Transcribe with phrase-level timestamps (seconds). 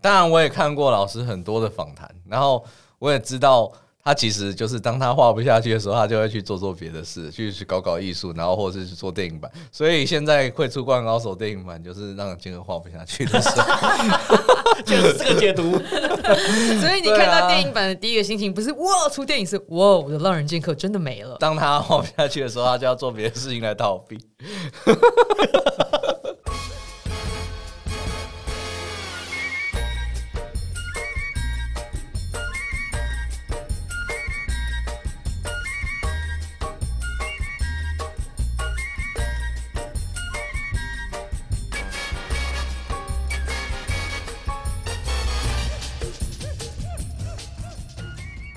[0.00, 2.64] 当然我也看过老师很多的访谈，然后
[2.98, 3.70] 我也知道。
[4.02, 9.48] 他其实就是当他画不下去的时候，他就会去做做别的事，去去搞搞艺术，然后或者是去做电影版。
[9.70, 15.72] 所以现在会出《灌篮高手》电影版，就是让金额画不下去的时候，就是这个解读。
[16.80, 21.36] 所以你看到电影版的第一个心情不是哇出电影，是哇我的浪人剑客真的没了。
[21.38, 24.18] 当他画不下去的时候，他就要做别的事情来逃避。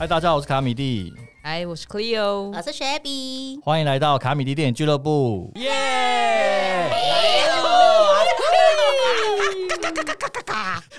[0.04, 6.92] 嗨，大家好，我是卡米蒂，嗨，我是 Cleo，我是雪比，欢迎来到卡米蒂电影俱乐部，耶！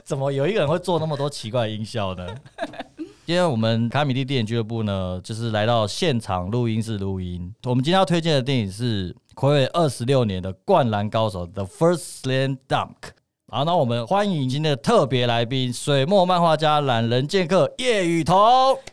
[0.05, 2.27] 怎么有一个人会做那么多奇怪音效呢？
[3.27, 7.55] 今天我们卡米蒂电影俱乐部呢，就是来到现场录音室录音。
[7.65, 13.13] 我们今天要推荐的电影是暌违二十六年的《灌篮高手》The First Slam Dunk。
[13.51, 18.37] 好，那我们欢迎今天的特别来宾——水墨漫画家、懒人剑客叶雨桐。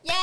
[0.03, 0.13] 耶！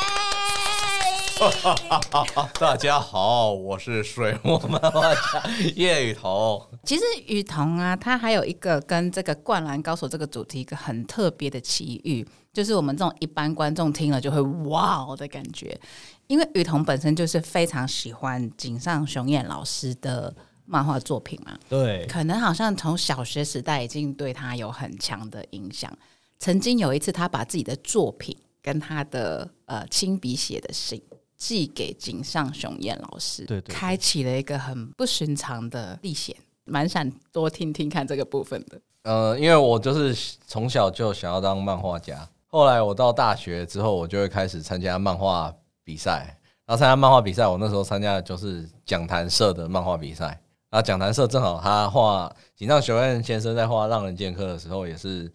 [2.61, 5.43] 大家好，我是水墨漫画家
[5.75, 6.63] 叶雨桐。
[6.85, 15.81] 其实雨桐啊，他还有一个跟这个《灌篮高手》这个主题一个很特别的奇遇，就是我们这种一般观众听了就会哇的感觉，
[16.27, 20.35] 因为雨桐本身就是非常喜欢井上雄彦老师的。
[20.69, 25.91] 漫画作品嘛，对，可能好像从小学时代已经对他有很强的影响。
[26.39, 31.03] 曾经有一次，他把自己的作品跟他的呃亲笔写的信
[31.39, 36.37] 寄给井上雄彦老师，对对，开启了一个很不寻常的历险。
[36.65, 38.81] 蛮想多听听看这个部分的。
[39.05, 45.51] 呃，因为我就是从小就想要当漫画家，后来我到大学之后，我就会开始参加漫画
[45.83, 46.39] 比赛。
[46.67, 50.39] 然后参加漫画比赛，我那时候参加的就是讲谈社的漫画比赛。
[50.71, 55.33] 啊，讲坛社正好他画井上雄彦先生在画《浪人剑客》的时候，也是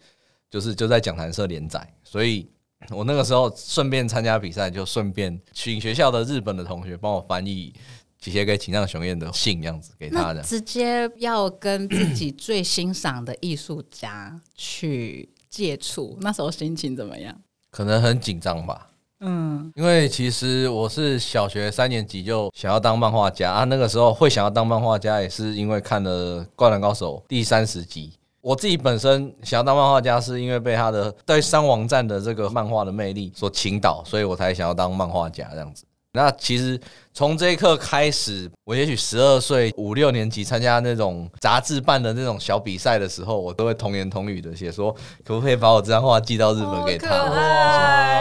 [0.48, 2.48] 就是就在讲坛社连载，所以
[2.90, 7.74] 我那个时候顺便参加比赛，就顺便请学校的日本的同学帮我翻译
[8.20, 10.40] 写给井上雄彦的信，样子给他的。
[10.42, 17.36] 直接要跟自己最欣赏的艺术家去接触，那时候心情怎么样？
[17.70, 18.92] 可能很紧张吧。
[19.20, 28.12] 嗯，因为其实我是小学三年级就想要当漫画家啊，那个时候会想要当漫画家，也是因为看了《灌篮高手》第三十集。
[28.42, 35.86] 我自己本身想要当漫画家，是因为被他的对三王战的这个漫画的魅力所倾倒，所以我才想要当漫画家这样子。
[36.14, 36.80] 那其实
[37.12, 44.92] 从这一刻开始，我也许十二岁五六年级参加那种杂志办的那种小比赛的时候，我都会童言童语的写说，
[45.24, 47.08] 可不可以把我这张画寄到日本给他？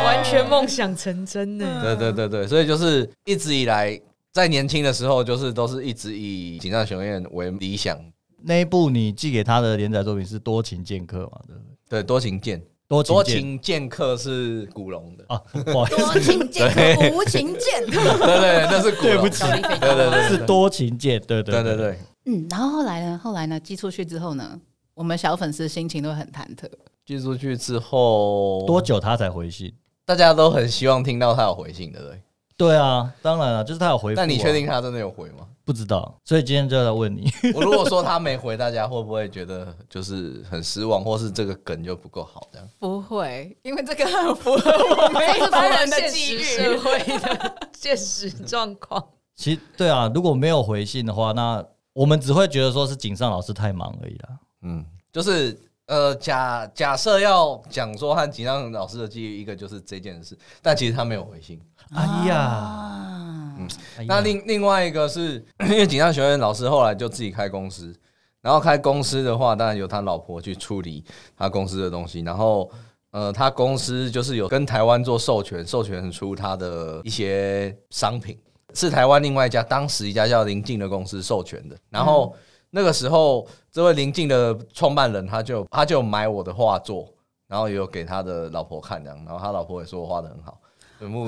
[0.04, 1.82] 完全梦想成真呢！
[1.84, 4.00] 对对对对，所以就是一直以来
[4.32, 7.98] 在年轻的时候，就是都是一直以井上雄彦为理想。
[8.42, 11.40] 那一部你寄给他的连载作品是《多情剑客》嘛？
[11.48, 11.56] 对
[11.90, 12.60] 对，《多情剑》。
[13.02, 21.98] 多情剑客是古龙的啊，多情剑客无情剑， 对对，那是古对不起，对对对，是多情剑，对对对对。
[22.26, 23.20] 嗯，然后后来呢？
[23.24, 23.60] 后来呢？
[23.60, 24.60] 寄出去之后呢？
[24.94, 26.70] 我们小粉丝心情都很忐忑。
[27.06, 29.74] 寄出去之后多久他才回信？
[30.06, 32.22] 大家都很希望听到他有回信，对不对？
[32.56, 34.14] 对啊，当然了，就是他有回。
[34.16, 35.48] 但你确定他真的有回吗？
[35.66, 37.32] 不知道，所以今天就要问你。
[37.56, 42.48] 我如果说他没回，大家会不会觉得就是很失望，或是这个梗就不够好？
[42.52, 49.04] 这样不会，因为这个很符合我们一般人的机遇、社会的现实状况。
[49.36, 54.30] 其实对啊，如果没有回信的话，那我们只会觉得说是井上老师太忙而已啦。
[54.64, 55.58] 嗯，就是
[55.88, 61.62] 呃，假假设要讲说和井上老师的记忆，一个就是这件事，但其实他没有回信。
[61.94, 63.10] 哎呀。
[63.56, 63.70] 嗯，
[64.08, 67.94] 那另另外一个是因为井上学院老师后来就自己开公司，
[68.42, 71.06] 然后开公司的话，当然由他老婆去处理
[71.38, 72.68] 他公司的东西，然后
[73.12, 78.36] 呃，他公司就是有跟台湾做授权，授权出他的一些商品，
[78.74, 82.36] 是台湾另外一家当时一家叫林静的公司授权的，然后
[82.76, 87.08] 那个时候这位林静的创办人他就他就买我的画作，
[87.48, 90.58] 然后也有给他的老婆看这样，然后他老婆也说我画的很好。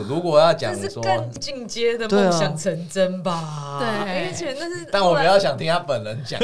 [0.08, 6.40] 如果要讲是更进阶的梦想成真吧，对，而且那是，但我比较想听他本人讲。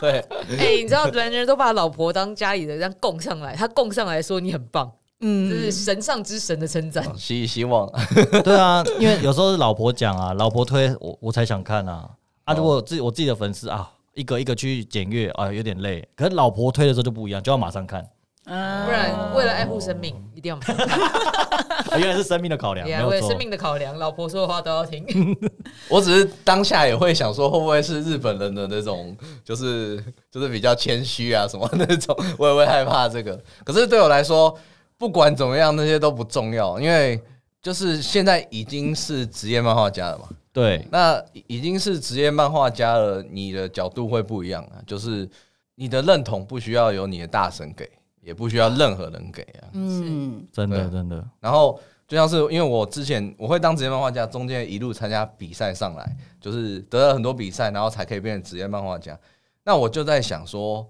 [0.00, 0.18] 对，
[0.58, 4.90] 哎，你知道人人都把老婆当家里的这样供上来，他供上来说你很棒，
[5.20, 7.16] 嗯，就是神上之神的称赞。
[7.16, 7.88] 希希望，
[8.42, 12.10] 对啊，因为有时候是老婆讲啊，老婆推我，我才想看啊。
[12.50, 16.06] 啊，如果自己我自己的粉丝啊，一个一个去检阅啊，有点累。
[16.16, 18.04] 可是老婆推的时候就不一样，就要马上看。
[18.44, 18.50] 不
[18.90, 20.64] 然为了爱护生命，一定要买。
[21.98, 25.06] 原来是生命的考量，没有为了生命的考量，老婆说的话都要听。
[25.88, 30.02] 我只是当下也会想说，会不会是日本人的那种，就是
[30.32, 33.40] 就是比较谦虚啊什么那种， 我也会害怕这个。
[33.64, 34.58] 可是对我来说，
[34.98, 37.20] 不管怎么样，那些都不重要，因为
[37.62, 40.24] 就是现在已经是职业漫画家了嘛。
[40.60, 45.28] 对，那已经是职业漫画家了，你的角度会不一样啊，就是
[45.74, 47.88] 你的认同不需要有你的大神给。
[48.22, 51.26] 也不需要任何人给啊，嗯，真的真的。
[51.40, 59.18] 然后就像是因为我之前我会当职业漫画家，中间一路参加比赛上来，就是得了很多比赛，然后才可以变成职业漫画家。
[59.64, 60.86] 那我就在想说，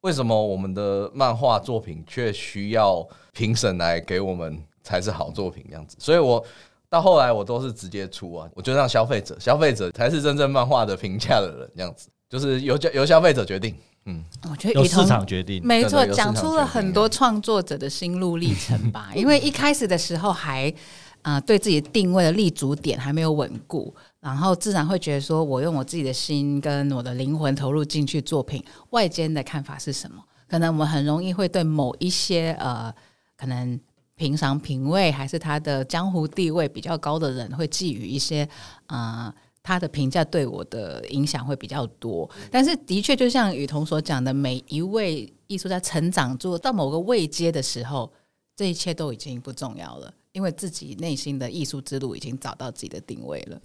[0.00, 5.96] 为什么我们的漫画作品却需要评审来给我们才是好作品这样子？
[6.00, 6.44] 所以我
[6.92, 13.74] 到后来我都是直接出啊，我就让消费者，消费者才是真正漫画的评价的人，这样子就是由由消费者决定。
[14.04, 19.10] 嗯，我觉得由市场决定，没错，讲出了很多创作者的心路历程吧。
[19.14, 20.70] 因为一开始的时候还
[21.22, 30.22] 啊，对自己定位的立足点还没有稳固，然后自然会觉得说，我用我自己的心跟我的灵魂投入进去作品，外间的看法是什么？
[30.46, 32.92] 可能我们很容易会对某一些呃，
[33.38, 33.80] 可能
[34.22, 38.48] 平常品味还是他的江湖地位比较高的人，会寄予一些
[38.86, 39.34] 啊。
[39.64, 48.12] 他的评价对我的影响会比较多，但是的确就像雨桐所讲的，每一位艺术家成长做到某个位阶的时候，
[48.54, 53.60] 这一切都已经不重要了，因为自己内心的艺术之路已经找到自己的定位了。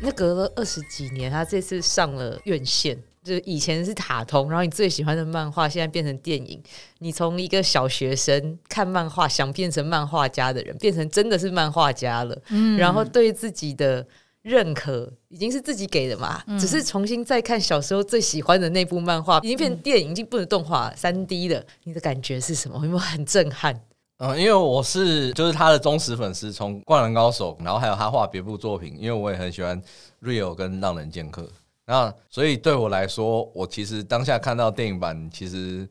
[0.00, 2.96] 那隔了二十几年，他这次上了院线。
[3.22, 6.62] 就以前是卡通，然后你最喜欢的漫画现在变成电影。
[6.98, 12.36] 你从一个小学生看漫画想变成漫画家的人，变成真的是漫画家了。
[12.48, 14.06] 嗯，然后对自己的
[14.42, 21.64] 认可已经是自己给的嘛，只是重新再看小时候最喜欢的那部漫画，已经变成电影，已经不能动画三 D 的。
[21.84, 22.76] 你的感觉是什么？
[22.76, 23.78] 有没有很震撼？
[24.16, 29.80] 嗯，因为我是就是他的忠实粉丝，从《灌篮高手》，然后还有他画别部作品，因为我也很喜欢
[30.22, 31.42] 《Real》跟《浪人剑客》。
[31.90, 35.88] 那所以对我来说，我其实当下看到电影版，其实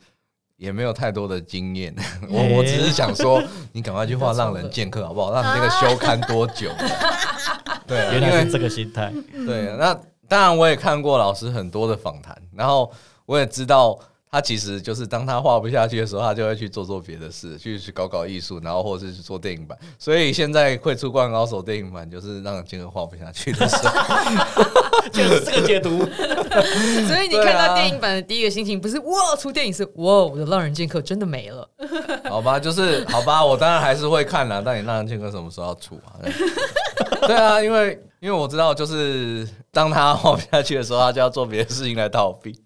[0.56, 1.94] 也没有太多的经验。
[2.32, 3.44] 我我只是想说，
[3.74, 5.34] 你赶快去画《让人剑客》好不好？
[5.34, 6.72] 让你那个休刊多久？
[7.86, 9.12] 对，原来是这个心态。
[9.46, 9.94] 对，那
[10.26, 12.90] 当然我也看过老师很多的访谈，然后
[13.26, 14.00] 我也知道。
[14.32, 19.76] 他其实就是当他画不下去的时候，他就会去做做别的事，去去搞搞艺术，然后或者是去做电影版。
[19.98, 25.98] 所以现在会出《灌篮高手》电影版，就是让金额画不下去的时候，就是这个解读。
[27.08, 31.68] 所以你看到电影版的第一个心情不是哇出电影，是哇我的《浪人剑客》真的没了。
[32.26, 34.62] 好吧，就是好吧，我当然还是会看啦。
[34.64, 36.22] 但你《浪人剑客》什么时候要出啊？
[37.26, 42.54] 对啊，因为因为我知道，就是当他 画不下去的时候，他就要做别的事情来逃避。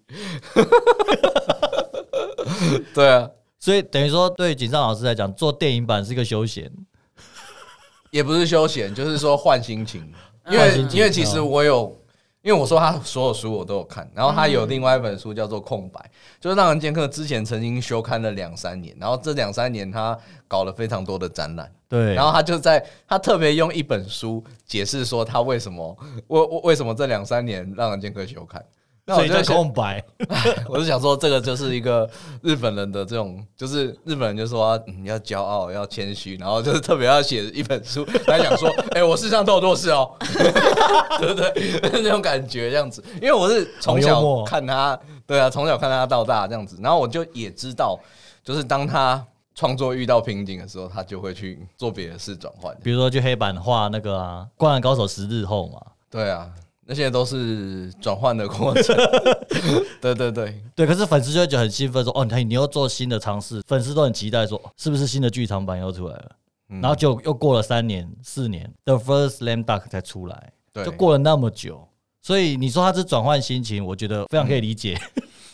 [2.92, 6.70] 对啊，所以等于说，对锦上老师来讲，做电影版是一个休闲，
[8.10, 10.12] 也不是休闲，就是说换心情。
[10.50, 11.96] 因为因为其实我有，
[12.42, 15.98] 因为我说他所有书我都有看，然后他有另外一本书叫做《空白》，
[16.38, 20.16] 就是让人剑客之前曾经休刊了两三年，然后这两三年他
[20.46, 21.72] 搞了非常多的展览。
[21.94, 25.96] 对，然后他就在他特别用一本书解释说他为什么
[26.26, 28.60] 为为什么这两三年让人剑客休刊。
[29.06, 30.02] 那我就空白，
[30.66, 32.08] 我是想说，这个就是一个
[32.40, 38.02] 日本人的这种，就是日本人就说你要骄傲，要谦虚，然后就是特别要写一本书。
[38.26, 40.10] 来讲说，哎，我世上都有多事哦，
[41.20, 41.52] 对不对？
[42.02, 48.00] 那种感觉这样子，因为我是从小看他，对啊，从小看他到大这样子，然后我就也知道，
[48.42, 49.22] 就是当他
[49.54, 55.80] 创作遇到瓶颈的时候，他就会去做别的事转换，比如说去黑板画那个啊，《灌篮高手》十日后嘛，
[56.10, 56.52] 对啊。
[56.86, 58.94] 那些都是转换的过程，
[60.02, 60.86] 对对对对。
[60.86, 66.32] 可是粉丝就会觉得很兴奋，说：“哦，你你又做新的尝试。”粉丝都很期待，说：“是不是新的剧场版又出来了？”
[66.68, 71.88] 然后就又过了三年、四年，The First Slam Dunk 才出来，就过了那么久。
[72.20, 75.00] 所以你说他是转换心情，我觉得非常可以理解。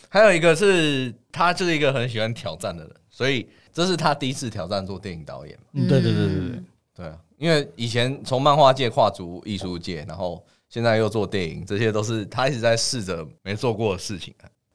[0.09, 5.57] 还有一个是他就是一个很喜欢挑战的人，所以这是他第一次挑战做电影导演。
[5.73, 6.63] 对对对对对
[6.95, 7.17] 对啊！
[7.37, 10.43] 因为以前从漫画界跨足艺术界，然后。
[10.73, 14.33] 现在又做电影，这些都是他一直在试着没做过的事情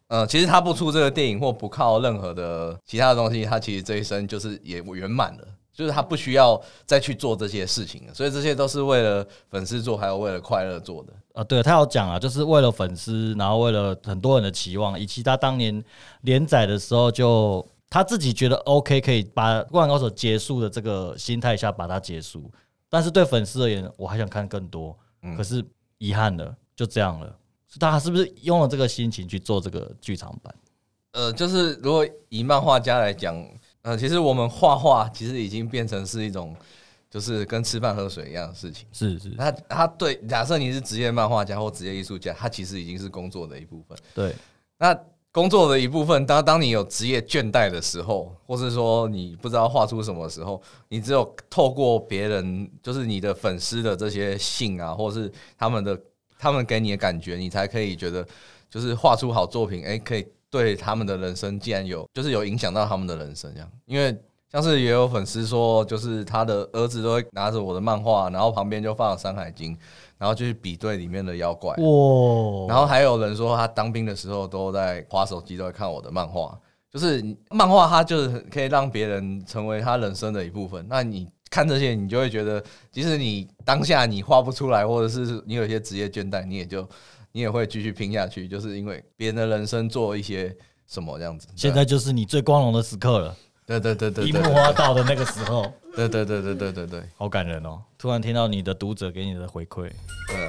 [0.08, 8.12] 嗯，其实他不出这个电影或不靠任何的其他的东西，他其实这一生就是也圆满了，就是他不需要再去做这些事情了。
[8.12, 11.14] 所以这些都是为了粉丝做，还有为了快乐做的。
[11.32, 15.82] 啊，对他有讲啊，就是为了粉丝，然后为了很多人的期望，以及他当年
[16.20, 22.50] 连载的时候，就他自己觉得 OK，可以把《灌篮高手》结束的这个心态下把它结束。
[22.88, 24.96] 但是对粉丝而言，我还想看更多。
[25.36, 25.64] 可是。
[25.98, 27.38] 遗憾了，就这样了。
[27.80, 30.54] 大家是不是用了这个心情去做这个剧场版？
[31.12, 33.34] 呃，就是如果以漫画家来讲，
[33.80, 36.54] 呃，其实我们画画其实已经变成是一种，
[37.08, 38.86] 就是跟吃饭喝水一样的事情。
[38.92, 43.96] 是是，他他对，假设你是职业漫画家或职业艺术家，他其实已经是工作的一部分。
[44.14, 44.36] 对，
[44.76, 44.94] 那
[45.36, 56.00] 工作的一部分，当当你有职业倦怠的时候，或是说你不知道画出什么时候，你只有透过别人，就是你的粉丝的这些信啊，或是他们的
[56.38, 58.26] 他们给你的感觉，你才可以觉得，
[58.70, 63.70] 就是画出好作品，哎，可以对他们的人生竟然有，就是有影响到他们的人生这样。
[63.84, 64.18] 因为
[64.50, 69.76] 像是也有粉丝说，就是他的儿子都会拿着我的漫画，然后旁边就放《山海经》。
[70.18, 72.66] 然后就去比对里面的妖怪，哇！
[72.68, 76.58] 然后还有人说他当兵的时候都在划手机，都在看我的漫画。
[76.88, 80.86] 就是漫画，它就是可以让别人成为他人生的一部分。
[80.88, 86.88] 那你看这些，你就会觉得，即使你当下你画不出来，或者是你有一些职业倦怠，你也就
[87.32, 90.56] 你也会继续拼下去，就是因为别人的人生做一些
[90.86, 91.46] 什么这样子。
[91.54, 93.36] 现在就是你最光荣的时刻了。
[93.66, 95.70] 对对对对，樱木花道的那个时候。
[95.94, 97.82] 对对对对对对对，好感人哦！
[98.06, 99.90] 突然听到你的读者给你的回馈。
[100.28, 100.48] 对。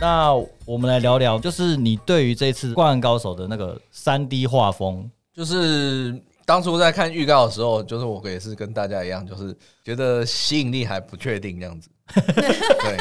[0.00, 0.32] 那
[0.64, 11.90] 我们来聊聊，就是你对于这次《灌篮高手》的那个三 D 画风，就是当初在看预告的时候，就是我也是跟大家一样，就是觉得吸引力还不确定这样子。
[12.16, 12.96] 对，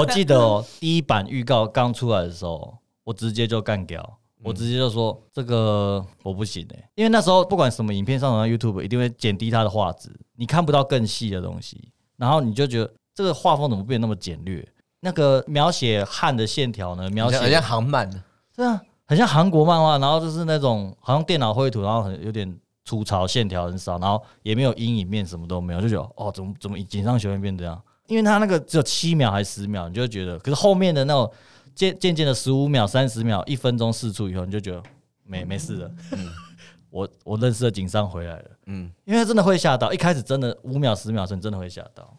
[0.00, 4.16] 我记得哦，第一版预告刚出来的时候，我直接就干掉。
[4.42, 10.08] 我直接就说这个我不行哎，因为那时候不管什么影片上传到 YouTube，一定会减低它的画质，
[10.40, 14.66] 你看不到更细的东西，然后你就觉得这个画风怎么变那么简略？
[15.00, 17.10] 那个描写汉的线条呢？
[17.10, 18.18] 描写好像韩漫的，
[18.56, 27.78] 对啊，很像韩国漫画，然后就是那种好像电脑绘图，然后很有点粗糙，线条很少，然后也没有阴影面，什么都没有，就觉得哦，怎么怎么井上学院变这样？
[28.06, 31.30] 因为他那个只有七秒还是十秒，你就觉得，可是后面的那种。
[31.72, 34.82] 渐渐渐的十五秒、三十秒、一分钟试出以后，你就觉得
[35.24, 35.90] 没没事了。
[36.10, 36.28] 嗯，
[36.90, 38.50] 我我认识的景商回来了。
[38.66, 42.16] 嗯，因为真的会吓到，一开始真的五秒、十秒钟真的会吓到。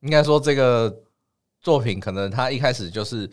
[0.00, 0.94] 应该说这个
[1.60, 3.28] 作品可能它一开始就是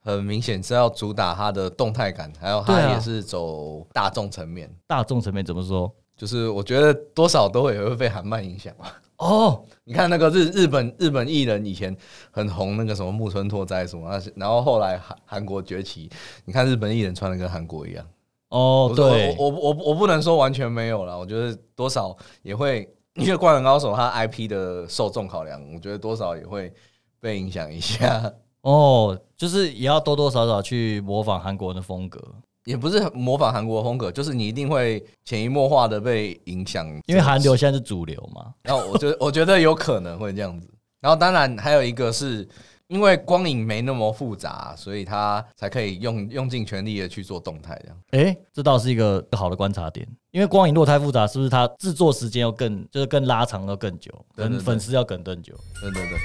[0.00, 4.70] 很明显是要主打它的动态感，还有它也是走大众层面。
[4.86, 5.92] 大众层面怎么说？
[6.16, 9.00] 就是我觉得多少都会会被韩漫影响吧。
[9.16, 11.96] 哦，你看那个日日本日本艺人以前
[12.30, 16.10] 很红，那个什么木村拓哉什么，然后后来韩韩国崛起，
[16.44, 18.06] 你看日本艺人穿的跟韩国一样。
[18.54, 26.72] 哦，对，我我我不能说完全没有了，我觉得多少也会，因为灌篮高手他 IP 的受众考量，我觉得多少也会
[27.20, 28.32] 被影响一下。
[28.62, 32.22] 哦，就是也要多多少少去模仿韩国人的风格。
[32.64, 38.54] 也不是模仿韩国风格，就是你一定会潜移默化的被影响，因为韩流现在是主流嘛。
[38.62, 40.66] 然后我觉得，我觉得有可能会这样子。
[41.00, 42.48] 然后当然还有一个是
[42.88, 47.98] 因为光影没那么复杂，所以它才可以用用尽全力的去做动态这样。
[48.10, 50.06] 哎，这倒是一个好的观察点。
[50.32, 55.54] 因为光影如果太复杂，是不是它制作时间要更就是更拉长要更久，跟粉丝要等更久？
[55.80, 56.18] 对对对。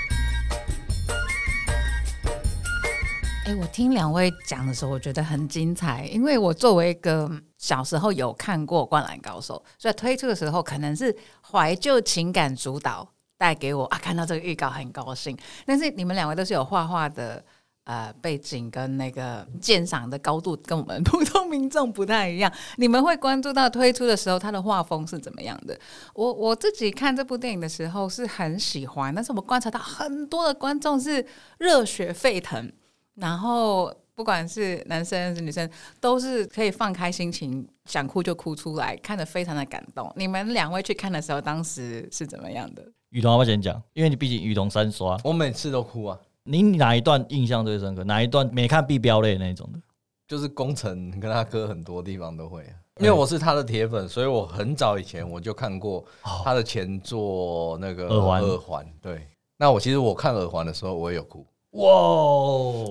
[3.45, 6.05] 哎，我听两位讲的时候，我觉得很精彩。
[6.07, 13.07] 因为我作为一个小时候有看过《灌篮高手》，所以推出的时候可能是怀旧情感主导
[13.39, 15.35] 带给我啊，看到这个预告很高兴。
[15.65, 17.41] 但是你们两位都是有画画的
[17.85, 22.51] 呃背景跟那个鉴赏的高度，跟我们普通民众不太一样。
[22.75, 25.79] 你们会关注到推出的时候他的画风是怎么样的？
[26.13, 31.25] 我我自己看这部电影的时候是很喜欢，但是我观察到很多的观众是
[31.59, 32.71] 热血沸腾。
[33.15, 35.69] 然后不管是男生还是女生，
[35.99, 40.11] 都是可以放开心情，想哭就哭出来，看得非常的感动。
[40.15, 42.85] 你们两位去看的时候，当时是怎么样的？
[43.09, 43.81] 雨桐要不要先讲？
[43.93, 46.19] 因为你毕竟雨桐三刷，我每次都哭啊。
[46.43, 48.03] 你哪一段印象最深刻？
[48.03, 49.79] 哪一段没看必飙泪那种的？
[50.27, 52.63] 就是工程跟他哥很多地方都会，
[52.99, 56.05] 因为我是他的铁粉，所以我很早以前我就看过
[56.43, 58.41] 他的前作那个耳环。
[58.43, 61.43] 耳环对，那我其实我看耳环的时候，我也有哭。
[61.71, 61.91] 哇，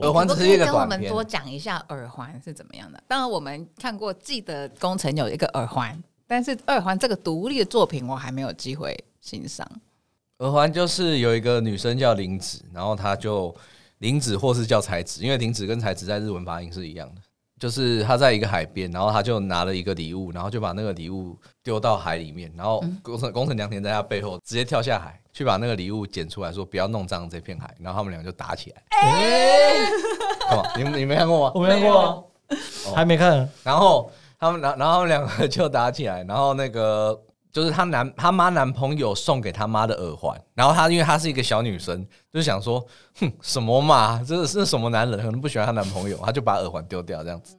[0.03, 3.01] 耳环是一个跟我们多讲一下耳环是怎么样的。
[3.07, 5.97] 当然，我们看过记得工程有一个耳环，
[6.27, 9.69] 但是耳环这个独立的作品，我还没有机会欣赏。
[10.39, 13.55] 耳环就是有一个女生叫林子，然后她就
[13.99, 17.21] 林子或是叫才子，因为林子跟才子在日文发音是一样的。
[17.59, 25.21] 就是她在一个海边，然后她就拿了一个礼物，然后就把那个礼物丢到海里面，然后工程工程良田在她背后直接跳下海。
[25.31, 28.83] 去把那个礼物捡出来，说不要弄脏这片海，然后他们两个就打起来。
[30.51, 30.69] 干嘛？
[30.77, 31.53] 你你没看过吗？
[31.55, 32.33] 我没看过，
[32.93, 33.49] 还没看。
[33.63, 37.17] 然后他们，然然后他们两个就打起来，然后那个
[37.53, 42.85] 就是她男她妈男朋友送给她妈的耳环，然后她因为她是一个小女生，就想说，
[43.21, 47.57] 哼，什么嘛，这是什么男人可能不喜欢她男朋友，她就把耳环丢掉这样子。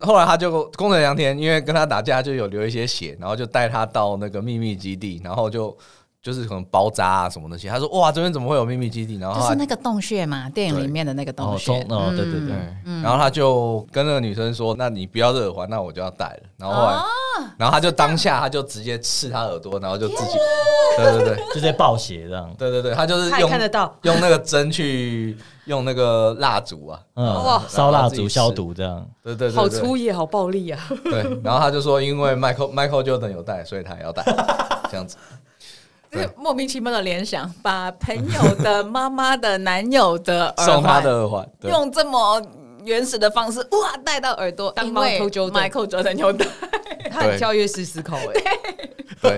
[0.00, 5.76] 后来她就工程良田，因为跟她打架就有流一些血，然后就带她到那个秘密基地，然后就。
[6.22, 9.16] 就是可能包扎啊什么那些，他说哇这边怎么会有秘密基地？
[9.16, 11.72] 然后就是那个洞穴嘛，电影里面的那个洞穴。
[11.88, 12.56] 哦，对对对。
[13.02, 16.96] 然后他就跟那个女生说：“那你不要耳环，那我就要戴了。”然后后来，
[17.56, 20.36] 然后他就当下他就直接刺他耳朵，然后就自己，
[20.98, 22.54] 对对对，就在暴血这样。
[22.58, 29.06] 对对对，他就是用看得到用那个针去用那个蜡烛啊，嗯，烧蜡烛消毒这样。
[29.22, 30.78] 对对对，好粗野，好暴力啊。
[31.04, 34.22] 对，然后他就说，因为 Michael Michael Jordan 有戴，所以他也要戴，
[34.90, 35.16] 这样子。
[36.12, 42.42] 是莫名其妙的联想，把朋友的妈妈的男友的耳环的耳环，用这么
[42.84, 46.46] 原始的方式哇戴到耳朵，因为 Michael Jordan 有戴，
[47.10, 48.32] 他很跳跃式思考哎，
[49.22, 49.36] 对，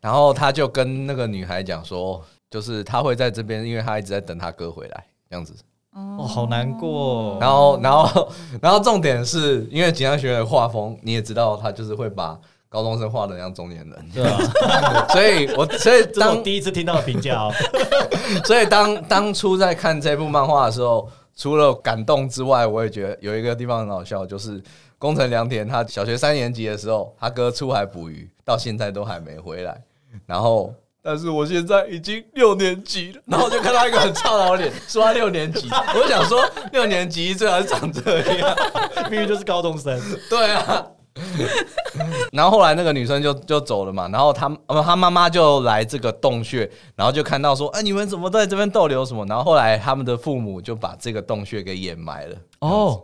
[0.00, 5.52] 然后他就跟那个女孩讲说，就是他会在这边，因为他一直在等他哥回来，这样子，
[5.92, 7.36] 哦，好难过。
[7.40, 8.28] 然后，然后，
[8.62, 12.38] 然后重点是因为景阳学院的画风，你也知道，他就是会把。
[12.68, 17.52] 高中生画的像中年人，对啊， 所以我所以当第一次听到的评价哦，
[18.44, 24.62] 所以当当初在看这部漫画的时候，除了感动之外，我也觉得有一个地方很好笑，就是
[24.98, 29.80] 宫城良田他小学三年级的时候，他哥出海捕鱼，到现在都还没回来，
[30.26, 38.56] 然后但是我现在已经六年级了，然后就看到一个很操劳脸，说他六年级，我就想说六年级最好是长这样，
[39.08, 40.84] 明明就是高中生，对啊。
[42.30, 49.24] 然后后来那个女生就就走了嘛，然后她呃他妈妈就来这个洞穴，然后就看到说，哎，你们怎么在这边逗留什么？
[49.26, 52.36] 然后后来他们的父母就把这个洞穴给掩埋了。
[52.60, 53.02] 哦，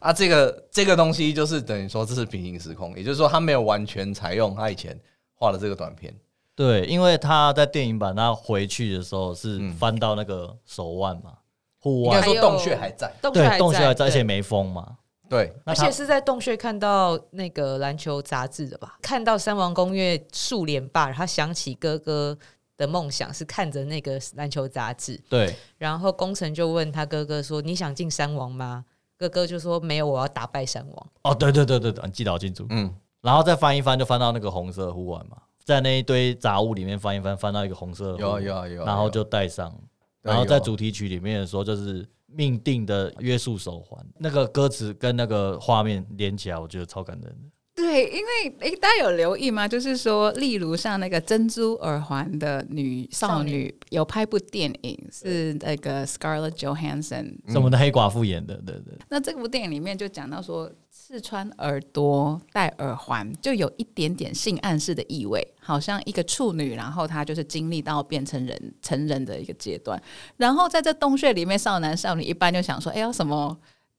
[0.00, 4.98] 啊，这个这个东西就是等于说这是平行时空，也就是说他没有完全采用他以前
[5.34, 6.14] 画的这个短片。
[6.54, 11.32] 对，因为他在电影版他回去的时候是翻到那个手腕嘛，
[11.80, 14.98] 户外应该说洞穴还在，对，洞穴还在，而且没封嘛。
[15.28, 18.98] 对，而且是在洞穴看到那个篮球杂志的吧？
[19.00, 22.36] 看到三王公约数连霸，他想起哥哥
[22.76, 25.18] 的梦想是看着那个篮球杂志。
[25.28, 28.84] 对，然后工程就问他哥哥说：“你想进三王吗？”
[29.16, 32.66] 哥哥就说：“没有，我要打败三王。”哦，对对对对对，记得好清楚。
[32.68, 39.74] 嗯，然后再翻一翻，就翻到那个红色护腕嘛，在那一堆杂物里面翻一翻，翻到一个红色，有有有，然后就戴上。
[40.20, 42.06] 然后在主题曲里面的时候，就是。
[42.34, 47.50] 命定的约束手环，那个歌词跟那个画面连起来，我觉得超感人的。
[47.74, 49.66] 对，因为诶，大家有留意吗？
[49.66, 58.94] 就是说，例如像那个珍珠耳环的女少女，有拍部电影是那个 Scarlett Johansson，是我们的黑寡妇演的，对对。
[59.08, 60.70] 那这部电影里面就讲到说。
[61.06, 70.02] 刺穿耳朵戴耳环，就有一点点性暗示的意味，好像一个处女，然后她就是经历到变成人成人的一个阶段，
[70.38, 73.54] 然后在这洞穴里面，少男少女一般就想说，哎呀什么。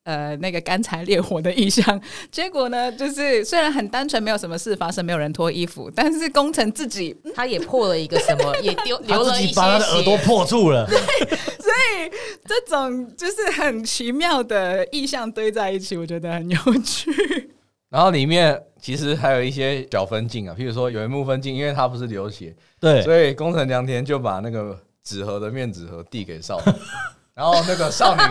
[0.06, 2.00] 呃，那个干柴烈火的意象，
[2.32, 10.86] 结果呢，就是虽然很单纯，没有什么事发生，没有人脱衣服，但是工程自己他也破了一个什么，也丢留了一些把他的耳朵破住了。
[10.86, 10.96] 对，
[11.58, 12.12] 所以
[12.46, 17.12] 这种就是很奇妙的意象堆在一起，我觉得很有趣。
[17.90, 26.62] 然后里面其实还有一些小分镜啊，譬如说有一幕分镜，因为他不是流血，对，所以工程良田就把那个纸盒的面纸盒递给少。
[27.36, 28.22] 然后那个少女，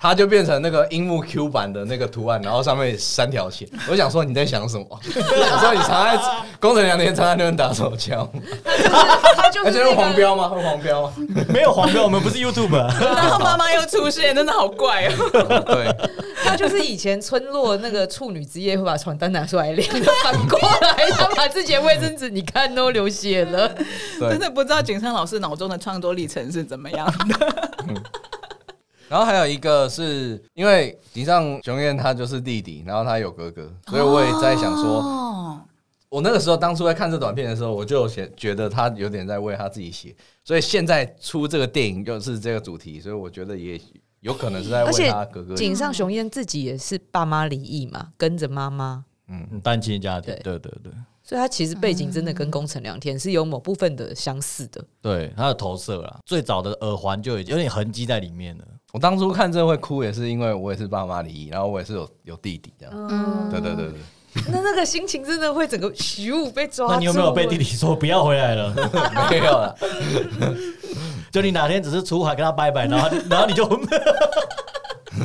[0.00, 3.68] 她就变成那个樱木 Q 版的那个图案，然后上面三条线。
[3.90, 4.86] 我想说你在想什么？
[4.88, 6.18] 我说你常在
[6.58, 8.26] 工程两天常在那边打手枪。
[9.36, 10.48] 他就而且用黄标吗？
[10.48, 11.12] 会黄标吗？
[11.52, 12.74] 没有黄标，我们不是 YouTube。
[12.74, 15.62] 然后妈妈又出现，真的好怪哦。
[15.66, 15.94] 对，
[16.42, 19.86] 他就是以前村落那个处女之夜会把床单拿出来晾，
[20.24, 23.70] 反过来他把自己的卫生纸，你看都流血了。
[24.18, 27.73] 真的不知道景山老师脑中的创作历程是怎么样的。
[29.14, 35.60] 然后还有一个是因为井上雄彦他就是弟弟，然后他有哥哥，所以我也在想说，哦
[36.08, 43.80] 我那个时候当初在看这短片的时候，我就写觉得他有点在为他自己写，所以现在出这个电影又是这个主题，所以我觉得也
[44.18, 45.54] 有可能是在为他哥哥。
[45.54, 50.92] 井上雄彦自己也是爸妈离异嘛，跟着妈妈，嗯，单亲家庭，对对对。
[51.22, 58.64] 所以他其实背景真的跟宫城良田是有某部分的相似的，对他的投射啦，最早的耳环就已经有点痕迹在里面了。
[58.94, 62.94] 我当初看这会哭，也是因为我也是爸妈离异，然后我也是有有弟弟这样。
[63.10, 63.98] 嗯，对对对对。
[64.52, 66.86] 那那个心情真的会整个咻被抓。
[66.92, 68.72] 那你有没有被弟弟说不要回来了？
[69.28, 69.76] 没有了。
[71.32, 73.64] 就你哪天只是出海跟他拜拜，然后然后你就。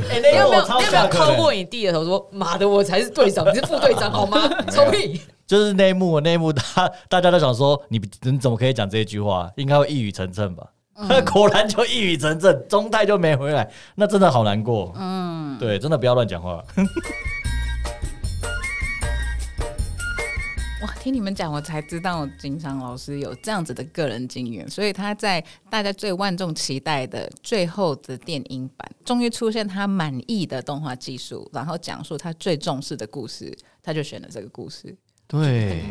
[0.09, 0.63] 哎，你有没有？
[0.79, 5.19] 你有没有敲过你弟的头说：“妈的，我才是队长，你是副队长，好吗？”聪明。
[5.45, 9.51] 就是那一幕，那一幕，大大家都想说，你你怎么可以讲这句话？
[9.57, 10.65] 应该会一语成谶吧？
[11.31, 14.93] 果然就一语成谶，中泰就没回来，那真的好难过。
[14.97, 16.61] 嗯，对，真的不要乱讲话。
[20.81, 34.97] 哇，听你们讲，我才知道金常老师有这样子的个人经验，所以他在大家最万众期待的最后的电影版，终于出现他满意的动画技术，然后讲述他最重视的故事，他就选了这个故事。
[35.31, 35.83] 对，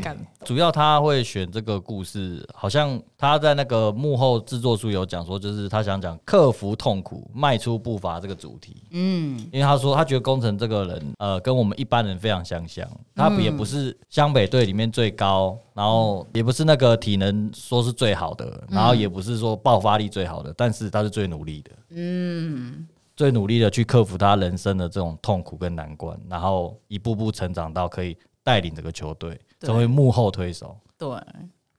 [0.44, 8.82] 主要他会选这个故事，好像他在那个幕后制作书有讲说，就是他想讲克服痛苦、迈出步伐这个主题。
[8.90, 21.70] 嗯，因为他说他觉得工程这个人，呃，跟我们一般人非常相像，他也不是湘北队里面最高，然后也不是那个体能说是最好的，然后也不是说爆发力最好的，但是他是最努力的。
[21.90, 28.16] 嗯，最努力的去克服他人生的这种痛苦跟难关，然后一步步成长到可以。
[28.48, 31.06] 带领这个球队成为幕后推手，对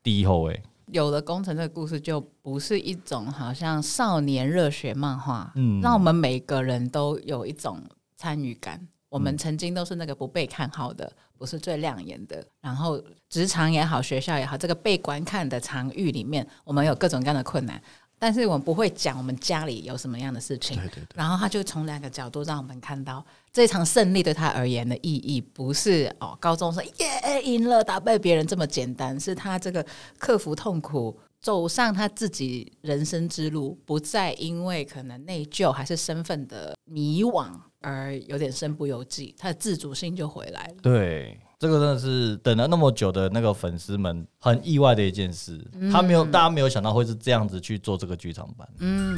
[0.03, 0.61] 第一后卫。
[0.91, 7.81] 有了工程这个故事，就不是一种好像少年热血漫画，嗯，让我们每个人都有一种
[8.15, 8.87] 参与感。
[9.09, 12.45] 我们曾经都是那个不被看好的，不是最亮眼的。
[12.61, 17.81] 然后职场也好，学校也好，这个被观看的场域里面，我们有各种各样的困难。
[18.19, 21.07] 但是我们不会讲我们家里有什么样的事情，对对对。
[21.15, 29.85] 然后他就从两个角度让我们看到这场胜利对他而言的意义，不是哦高中生耶赢了打败别人这么简单，是他这个
[30.17, 40.73] 克服痛苦走上他自己人生之路，不再因为可能内疚还是身份的迷惘而有点身不由己，他的自主性就回来了。
[40.81, 41.39] 对。
[41.59, 45.59] 这个真的是等了那么久的那个粉丝们很意外的一件事，
[45.91, 48.65] 他没有，大家没有想到会是这样子去做这个剧场版。
[48.79, 49.17] 嗯。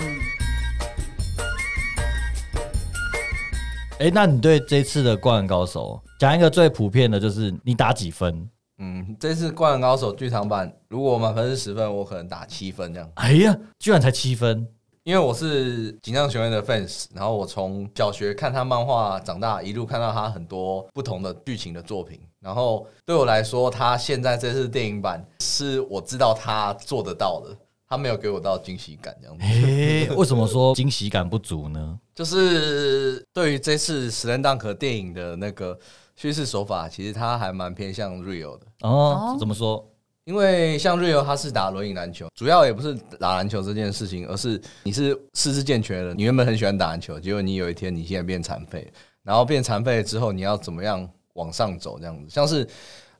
[3.99, 8.49] 哎，那你对这次的《灌篮高手》讲一个最普遍的，就是你打几分？
[8.79, 13.07] 嗯，这次《灌篮高手》剧场版，如果满分是十分，我可能打七分这样。
[13.17, 14.67] 哎呀，居然才七分！
[15.03, 22.19] 因为我是锦上学院的 fans，然后我从小学看他漫画长大，一路看到他很多不同的剧情的作品。
[22.39, 27.57] 然后对我来说，他现在这次电影版是我知道他做得到的，
[27.89, 29.43] 他没有给我到惊喜感这样子。
[30.13, 31.99] 为什么说惊喜感不足呢？
[32.13, 35.75] 就是对于这次《史莱当可》电影的那个
[36.15, 38.67] 叙事手法，其实他还蛮偏向 real 的。
[38.81, 39.83] 哦，怎么说？
[40.31, 48.89] 因为像 real 他是打轮椅篮球，主要也不是打篮球这件事情，而是你是四肢健全的，你原本很喜欢打篮球，结果你有一天你现在变残废，
[49.23, 51.05] 然后变残废之后，你要怎么样？
[51.33, 52.67] 往上走这样子，像是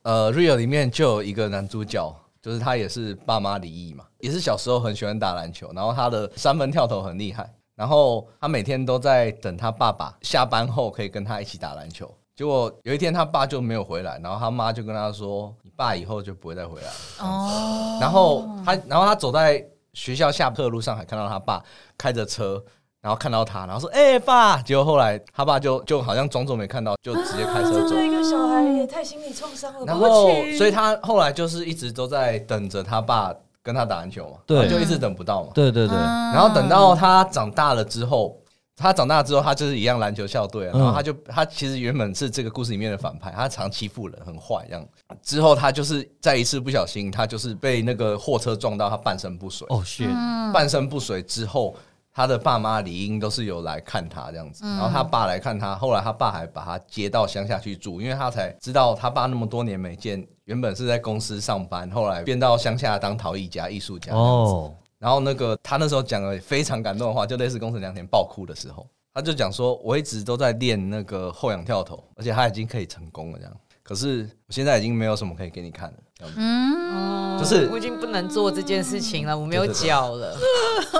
[0.03, 12.13] 呃《，Rio》里面就有一个男主角，就是他也是爸妈离异嘛，也是小时候很喜欢打篮球，然后他的三分跳投很厉害，然后他每天都在等他爸爸下班后可以跟他一起打篮球。
[12.41, 16.87] 结果有一天他爸就没有回来，然后他妈就跟他说：“你爸以后就不会再回来。”
[17.23, 21.61] 哦，然后他，然后他走在学校下课路上，还看到他爸
[21.95, 22.59] 开着车。
[22.99, 27.95] 然后看到他，然后说：“哎，爸！”结果后来他爸就就好像装作没看到，就直接开车走。
[27.95, 29.85] 一个小孩也太心理创伤了。
[29.85, 30.27] 然后，
[30.57, 34.37] 所以他后来就是一直都在等着他爸跟他打篮球嘛。
[34.47, 35.49] 对，就一直等不到嘛。
[35.53, 35.95] 对对对。
[35.95, 38.35] 然后等到他长大了之后，
[38.81, 40.65] 他长大之后，他就是一样篮球校队。
[40.65, 44.85] 然后他就他其实原本是这个故事里面的反派，他常欺负人，很坏这样。
[45.21, 49.67] 之后他就是在一次不小心，他就是被那个货车撞到，他半身不遂。
[49.69, 50.07] 哦，是。
[50.53, 51.75] 半身不遂之后。
[52.13, 64.75] 他的爸妈理应都是有来看他这样子，然后他爸来看他，后来他爸还把他接到乡下去住，因为他才知道他爸那么多年没见，原本是在公司上班，后来变到乡下当陶艺家、艺术家哦。
[65.01, 73.53] 然后那个他那时候讲了非常感动的话，就类似工程良田爆哭的时候，他就讲说：“我一直都在练那个后仰跳投，而且他已经可以成功了这样。
[73.81, 75.97] 可是我现在已经没有什么可以给你看了。”
[76.37, 80.37] 嗯，就是我已经不能做这件事情了，我没有脚了。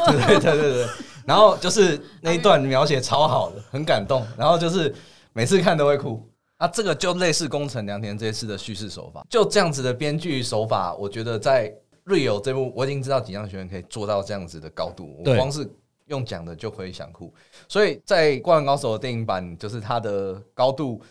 [0.08, 0.88] 对对对对对，
[1.28, 4.26] 然后就是那一段描写超好的，很感动。
[4.36, 4.92] 然后就是
[5.32, 6.28] 每次看都会哭。
[6.58, 11.72] 啊，这个就类似工程良田这一次的叙事手法，就这样子的编剧手法，我觉得在
[12.04, 15.70] 瑞友这部我已经知道锦江学员可以做到这样子的高度，我光是
[16.08, 17.34] 用讲的就可以想哭。
[17.68, 21.02] 所以在《灌篮高手》的电影版，就是它的高度。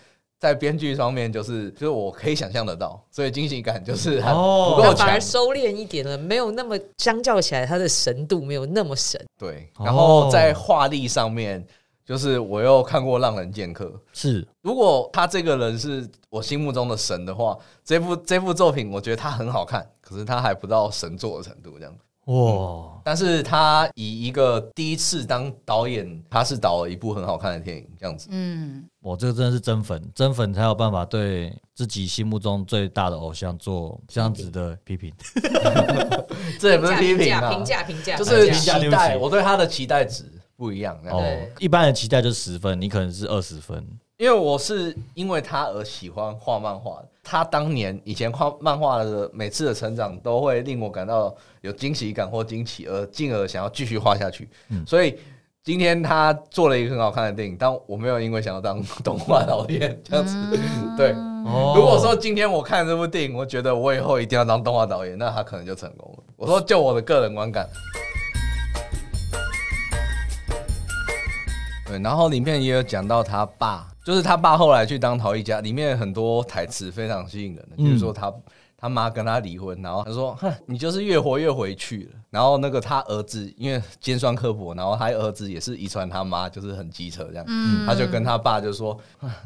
[0.41, 9.23] 在编剧方面，就是就是我可以想象得到，所以惊喜感就是不够强，反而收敛一点了，没有那么相较起来，它的神度没有那么神。
[9.39, 11.63] 对，然后在画力上面，
[12.07, 21.95] 就是我又看过《浪人剑客》，是如果他这个人是我心目中的神的话，这部这部作品我觉得他很好看，可是他还不到神作的程度，这样。
[22.27, 23.01] 哇！
[23.03, 28.29] 但是他以一个第一次当导演，他是导了一部很好看的电影，这样子。
[28.31, 35.13] 嗯，我这个真的是真粉，真粉才有办法对自己心目中最大的偶像做这样子的批评。
[36.61, 39.17] 这也不是批评啊，评价评价，就是期待。
[39.17, 40.25] 我对他的期待值
[40.57, 40.97] 不一样。
[41.11, 41.25] 哦，
[41.59, 43.85] 一般的期待就是十分，你可能是二十分。
[44.21, 54.47] 因为我是因为他而喜欢画漫画，他当年以前画漫画的每次的成长都会令我感到有惊喜感或惊奇，而进而想要继续画下去。
[54.87, 55.19] 所以
[55.65, 60.37] 今天他做了一个很好看的电影，但我没有因为想要当动画导演这样子。
[60.99, 61.13] 对，
[61.75, 66.25] 如果说今天我看这部电影，我觉得我以后一定要当动画导演，那他可能就成功了。
[66.37, 67.67] 我说就我的个人观感。
[71.91, 73.89] 对，然后里面也有讲到他爸。
[74.03, 78.33] 就是他爸后来去当陶艺家，里面很多台词非常吸引人的，比如说他
[78.77, 87.45] 他妈跟他离婚，然后他说：“哼，你就是越活越回去了。”然后那个他儿子因为尖酸刻薄，然后他儿子也是遗传他妈，就是很机车这样，
[87.85, 88.97] 他就跟他爸就说：“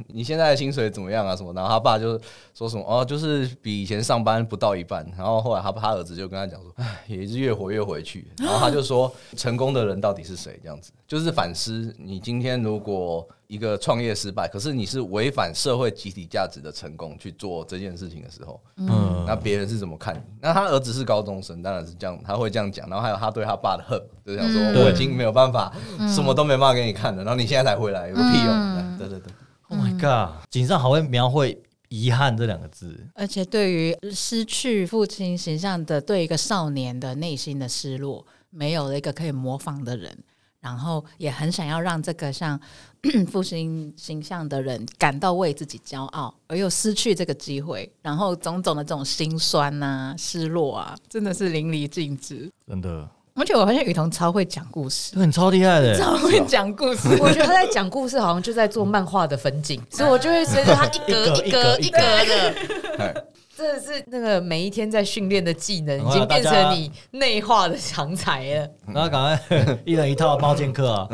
[0.07, 1.35] 你现在的薪水怎么样啊？
[1.35, 2.21] 什么？”然后他爸就
[2.55, 8.29] 说什么：“哦，就是比以前上班不到一半。”然后后来他他儿子就跟他讲说：“哎，也是越活越回去。
[8.39, 20.23] ”然后他就说：“成功的人到底是谁？”这样子就是反思你今天如果一个创业失败，可是你是违反社会集体价值的成功去做这件事情的时候，嗯，那别人是怎么看？
[20.41, 22.74] 那他儿子是高中生，当然是这样，他会这样。
[22.75, 25.73] 讲，然后还有他对他爸的恨，就想说我已经没有办法，
[26.13, 28.99] 什么都没办法给你看了，然后你现在才回来，有个屁用！
[28.99, 29.33] 对对对
[29.69, 40.19] ，Oh my god，井上好会描绘遗憾这两个字，而且对于失去父亲形象的对一个少年的内心的失落，没有了一个可以模仿的人。
[40.65, 42.59] 然后也很想要让这个像
[43.31, 52.51] 父亲形象的人感到为自己骄傲，而又失去这个机会，然后种种的这种心酸呐、失落啊，真的是淋漓尽致。
[52.67, 57.11] 真的，而且我发现雨桐超会讲故事，很超厉害的， 超会讲故事。
[57.21, 63.27] 我觉得他在讲故事，好像就在做漫画的分镜， 所以我就会随着他 一格一格一格的。
[63.57, 68.69] 这是那个每一天在训练的技能，已经变成你内化的常才了。
[68.87, 71.09] 那赶快 一人一套猫剑客啊，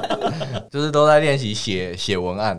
[0.70, 2.58] 就是都在练习写写文案，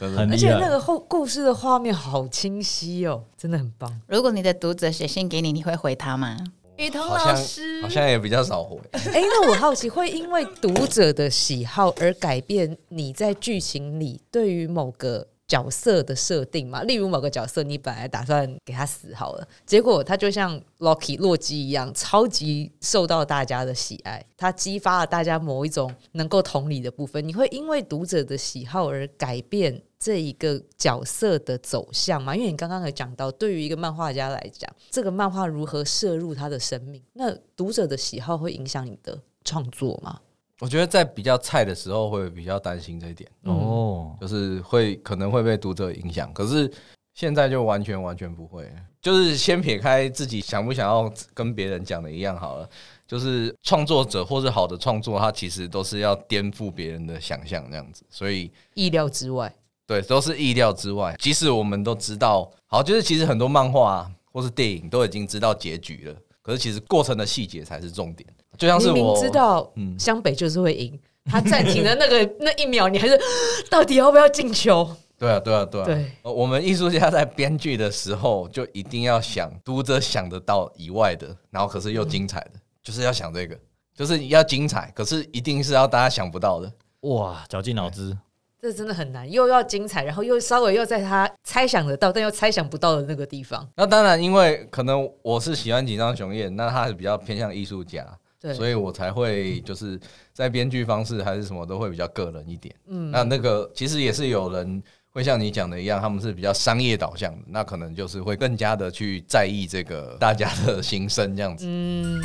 [0.00, 4.00] 而且那个后故事的画面好清晰哦，真的很棒。
[4.06, 6.36] 如果你的读者写信给你，你会回他吗？
[6.76, 8.78] 雨桐老师好像也比较少回。
[8.92, 15.26] 哎，那我好奇，会因为读者的喜好而改变你在剧情里对于某个？
[15.48, 27.26] 角色的设定嘛，例如某个角色，你本来打算给他死好了，结果他就像 Loki 洛基一样，超级受到大家的喜爱，他激发了大家某一种能够同理的部分。
[27.26, 32.36] 你会因为读者的喜好而改变这一个角色的走向吗？
[32.36, 40.20] 因为你刚刚有讲到，对于一个漫画家来讲，这个漫画如何摄入他的生命，那读者的喜好会影响你的创作吗？
[40.60, 46.32] 我觉得在比较菜的时候会比较担心这一点哦，就是会可能会被读者影响。
[46.32, 46.70] 可是
[47.14, 48.68] 现在就完全完全不会，
[49.00, 52.68] 就是先撇开自己想不想要跟别人讲的一样好了。
[53.06, 59.50] 就是创作者或是好的创作，它其实都是要颠覆别人的想象这样子，所以意料之外，
[59.86, 61.16] 对，都是意料之外。
[61.18, 66.14] 即使我们都知道，好，就是其实很多漫画或是电影都已经知道结局了。
[66.48, 73.20] 可是其实过程的细节才是重点，就像是我知道，嗯，湘北就是会赢，他暂停的那个那一秒，你还是
[73.68, 74.88] 到底要不要进球？
[75.18, 75.84] 对啊，对啊，对啊。
[75.84, 83.54] 对，我们艺术家在编剧的时候，就一定要想读者想得到以外的，然后可是又精彩的，就是要想这个，
[83.94, 86.72] 就是要精彩，可是一定是要大家想不到的。
[87.00, 88.16] 哇，绞尽脑汁。
[88.60, 93.66] 这真的很难，又要精彩，然后又稍微又在他猜想得到但又猜想不到的那个地方。
[93.76, 98.04] 那当然，因为可能我是喜欢紧张雄彦，那他是比较偏向艺术家，
[98.40, 99.98] 对，所以我才会就是
[100.32, 102.74] 在编剧方式还是什么都会比较个人一点。
[102.88, 111.64] 嗯，那那个其实也是有人会像你讲的一样，他们是比较商业导向的，那可能就是会更加的去在意这个大家的心声这样子。
[111.68, 112.20] 嗯。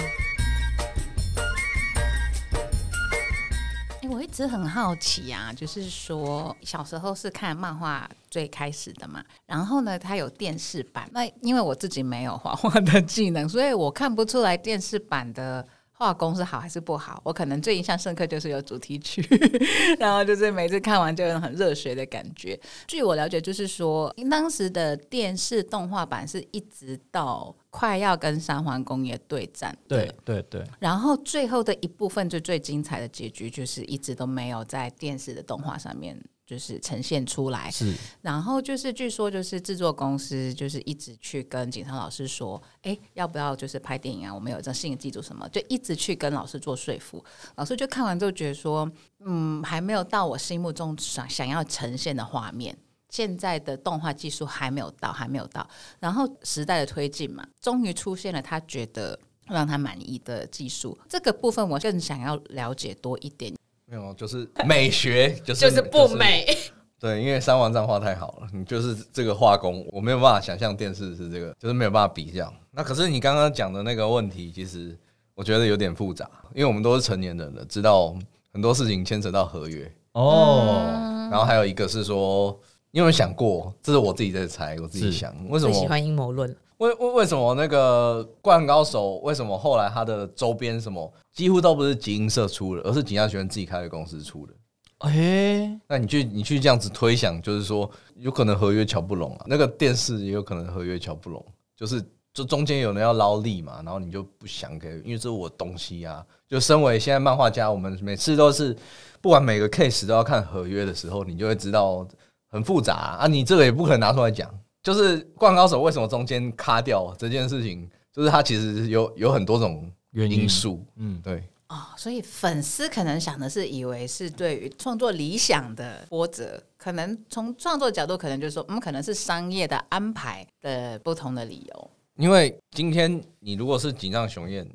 [4.33, 11.07] 我一直很好奇啊，就是说小时候是看漫画最开始的嘛，然后呢，它有电视版。
[11.13, 15.63] 那因为我自己没有画画的技能，所以我看不出来电视版的。
[15.95, 17.21] 画工是好还是不好？
[17.23, 19.21] 我可能最印象深刻就是有主题曲，
[19.99, 22.59] 然后就是每次看完就有很热血的感觉。
[22.87, 37.71] 据我了解，就是说当时的电视动画版是一直到快要跟三环工业对战，对对对，然后最后的一部分就最精彩的结局，就是一直都没有在电视的动画上面就是呈现出来。
[37.71, 44.31] 是，然后就是据说就是制作公司就是一直去跟景昌老师说，哎，要不要就是拍电影啊？
[44.31, 45.49] 我们有这新的记住什么？
[45.49, 47.25] 就一直去跟老师做说服。
[47.55, 48.87] 老师就看完之后觉得说，
[49.25, 52.77] 嗯，还没有到我心目中想想要呈现的画面。
[53.13, 55.65] 现在的动画技术还没有到，还没有到。
[55.99, 60.97] 然后时代的推进嘛，终于出现了他觉得让他满意的技术。
[61.07, 63.53] 这个部分我更想要了解多一点。
[63.85, 66.57] 没有，就是美学，就是就是不美。
[66.99, 72.51] 对，因为三王战画太好了，你就是这个画工，我没有办法想象电视是这个，就是没有办法比较。
[72.71, 74.97] 那可是你刚刚讲的那个问题，其实
[75.35, 78.15] 我觉得有点复杂，因为我们都是成年人了，知道
[78.51, 80.89] 很多事情牵扯到合约哦。
[81.29, 82.59] 然后还有一个是说。
[82.93, 83.73] 你有没有想过？
[83.81, 86.55] 这是我自己在猜，我自己想，为什么喜欢阴谋论？
[86.77, 89.15] 为为为什么那个灌篮高手？
[89.23, 94.53] 为什么后来他的周边什么几乎都不是集英社出的，而是景亚轩自己开的公司出的？
[94.99, 101.43] 哎，那你去你去这样子推想，就是说有可能合约瞧不拢啊，那个电视也有可能合约瞧不拢，
[101.75, 101.99] 就是
[102.31, 106.23] 就中间有人要捞利嘛，然后你就不想给，因为这是我东西啊。
[106.47, 108.77] 就身为现在漫画家，我们每次都是
[109.19, 112.07] 不管每个 case 都要看合约的时候，你就会知道。
[112.53, 113.27] 很复杂啊！
[113.27, 114.47] 你这个也不可能拿出来讲。
[114.83, 120.85] 就是《灌高手》为什么中间卡掉这件事情，就是它其实有有很多种因素。
[120.97, 121.41] 嗯，对。
[121.69, 131.89] 哦，所以粉丝可能想的是，以为是对于创作理想的波折，可能从创作角度，可能就是说，嗯，可能是商业的安排的不同的理由。
[132.17, 134.69] 因为今天你如果是锦上雄彦，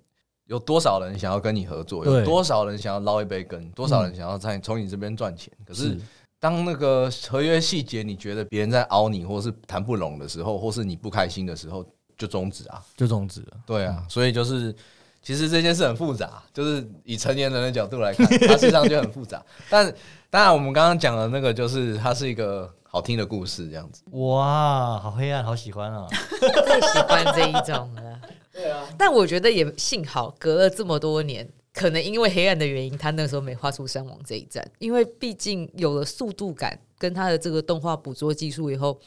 [0.47, 2.05] 有多少人想要跟你合作？
[2.05, 3.71] 有多少人想要捞一杯羹？
[3.73, 5.53] 多少人想要在从你这边赚钱？
[5.65, 5.97] 可是。
[6.41, 11.85] 当那个合约细节你觉得别人在凹你，或是谈不拢的时候，或是你不开心的时候，
[12.17, 13.57] 就终止啊，就终止了。
[13.67, 14.75] 对啊，所以就是
[15.23, 19.45] 其实这件事很复杂，就是以成年人的角度来看， 它实际上就很复杂。
[19.69, 19.93] 但
[20.31, 24.03] 当然，我们刚刚讲的那个就是它是一个好听的故事，这样子。
[24.13, 26.07] 哇，好黑暗，好喜欢啊！
[26.39, 28.21] 最喜欢这一种了。
[28.53, 31.49] 对啊，但我觉得也幸好隔了这么多年。
[31.79, 38.99] 可能因为黑暗的原因，他那时候没画出山王这一战，因为毕竟有了速度感跟他的这个动画捕捉技术以后。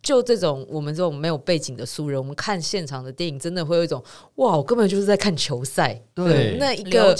[0.00, 4.00] 就这种我们这种没有背景的素人，我们看现场的电影，真的会有一种
[4.36, 6.56] 哇，我根本就是在看球赛，对。
[6.56, 7.12] 那一个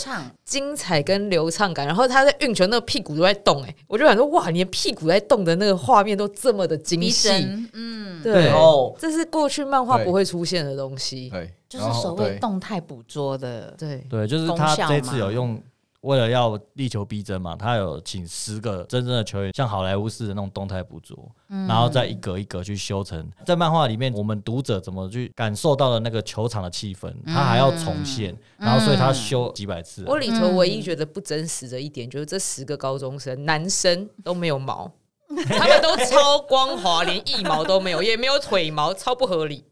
[0.45, 1.85] 精彩跟流畅感。
[1.85, 7.29] 然后他在运球，那个屁股都在动，哎，我就想说哇，连屁股在动的那个画面都这么的精细，
[7.73, 8.49] 嗯，对，
[8.97, 15.63] 这是过去漫画不会出现的东西，对，就是所谓动态捕捉的，对对，就是他这次有用。
[16.03, 23.29] 为了要力求逼真嘛，他有请十个真正的球员，像好莱坞式的那种动态捕捉，然后再一格一格去修成。
[23.45, 30.05] 在漫画里面，我们读者怎么去感受到的那个球场的气氛，他还要重现，然后所以他修几百次。
[30.07, 34.89] 我里头唯一觉得不真实的一点，就是这十个高中生男生都没有毛，
[35.29, 39.65] 他们都超光滑，连一毛都没有，也没有腿毛，超不合理。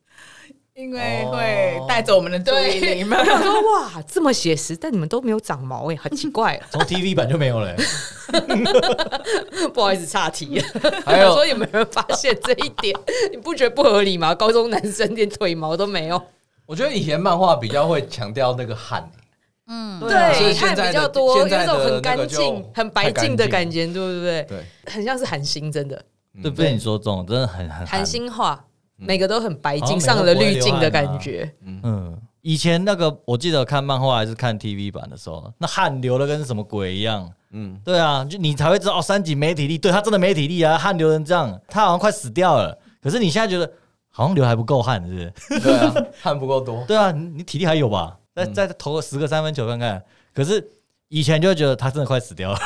[0.76, 3.16] 因为会带走我们的注意力嘛？
[3.24, 6.60] 说哇，这么写实，但你们都没有长毛哎，很奇怪。
[6.70, 7.74] 从 TV 版就没有了。
[9.72, 10.62] 不好意思，岔题。
[11.06, 12.94] 还有说有没有人发现这一点？
[13.32, 14.34] 你不觉得不合理吗？
[14.34, 16.22] 高中男生连腿毛都没有。
[16.66, 19.10] 我觉得以前漫画比较会强调那个汗。
[19.68, 24.42] 嗯，对，汗比较多，有种很干净、很白净的感觉，对不对？
[24.42, 24.58] 对，
[24.92, 26.04] 很像是韩星，真的。
[26.42, 28.62] 对，被你说中，真的很很韩星化。
[28.96, 31.52] 每个都很白净，上了滤镜的感觉。
[31.62, 37.30] 嗯，以前那个我记得看漫画还是看 TV 版的时候，那汗流的跟什么鬼一样。
[37.50, 42.76] 嗯，对啊，就你才会知道哦，三井没体力，对他真的没体力啊，汗流成这样，他好像快死掉了。
[43.00, 43.70] 可是你现在觉得
[44.10, 45.60] 好像流还不够汗，是不是？
[45.60, 46.84] 对啊，汗不够多。
[46.88, 48.16] 对啊，你体力还有吧？
[48.34, 50.02] 再再投个十个三分球看看。
[50.34, 50.62] 可是
[51.08, 52.58] 以前就会觉得他真的快死掉了。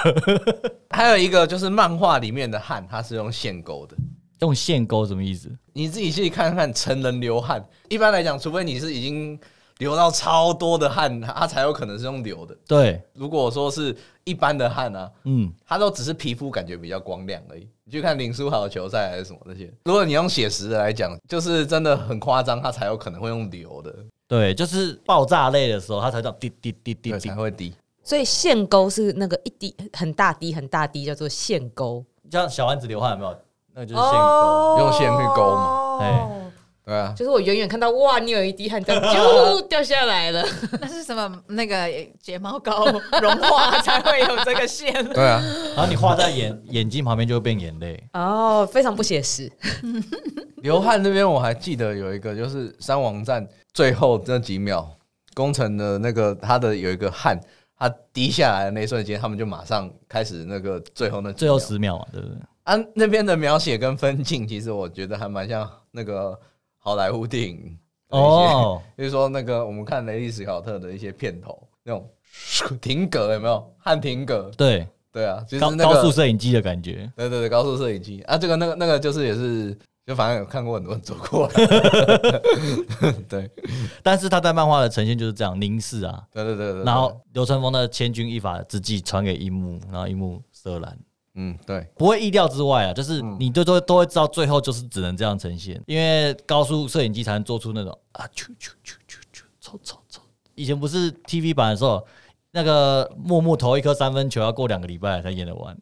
[0.90, 3.97] 还有一个就是漫画里面的汗，它是用线勾的。
[4.40, 5.50] 用线勾什么意思？
[5.72, 7.64] 你自己去看看成人流汗。
[7.88, 9.38] 一般来讲，除非你是已经
[9.79, 12.57] 流到超多的汗，它才有可能是用流的。
[12.66, 17.68] 对，如果说是一般的汗啊，嗯，它都只是皮肤感觉比较光亮而已。
[17.85, 23.94] 你去看林书豪的球赛还是什么那些，如果你用写实的来讲，就是真的很夸张，它才有可能会用流的。
[24.29, 27.74] 对，就是爆炸类的时候，它才叫滴滴滴滴才会滴。
[28.03, 32.05] 所以线勾是那个一滴很大滴很大滴，叫做线勾。
[32.31, 33.37] 像小丸子流汗有没有？
[33.81, 35.99] 那就是线勾，用线去勾嘛。
[36.03, 36.31] 哎，
[36.85, 38.93] 对啊，就是我远远看到，哇，你有一滴汗，就
[39.71, 40.45] 掉下来了。
[40.83, 41.43] 那是什么？
[41.47, 41.88] 那个
[42.21, 42.85] 睫毛膏
[43.22, 44.93] 融化才会有这个线。
[45.14, 45.43] 对啊，
[45.74, 47.99] 然后你画在眼眼睛旁边就会变眼泪。
[48.12, 49.51] 哦，非常不写实。
[50.61, 54.87] 流汗那边我还记得有一个，就是三王战最后那几秒，
[55.33, 57.41] 工程的那个他的有一个汗，
[57.78, 62.37] 他滴下来的那一瞬间，他们就马上开始那个最后那最后十秒嘛，对不对？
[62.71, 66.39] 啊，那边的描写跟分镜，其实我觉得还蛮像那个
[66.79, 67.77] 好莱坞电影
[68.11, 72.09] 哦， 就是说那个我们看雷利史考特的一些片头，那种
[72.81, 73.75] 停格有没有？
[73.77, 79.77] 汉停格，对对啊，就是高速摄影机的感觉，对对对，高速摄影机啊，这个那个那个就是也是。
[80.07, 81.49] 就反正有看过很多人走过，
[83.29, 83.49] 对。
[84.03, 86.83] 但是他在漫画的呈现就是这样凝视啊，对对对对。
[86.83, 90.99] 然后流川枫的千钧一发之际传给樱木，然后樱木射篮，
[91.35, 100.20] 嗯，对，不会意料之外啊，就是你都都都会知道最后就是只能这样呈现，因为高速摄影机才能做出那种啊，啾啾啾啾啾，抽抽抽。
[100.57, 102.05] 以前不是 TV 版的时候，
[102.51, 105.76] 那个木木投一颗三分球要过两个礼拜才演得完。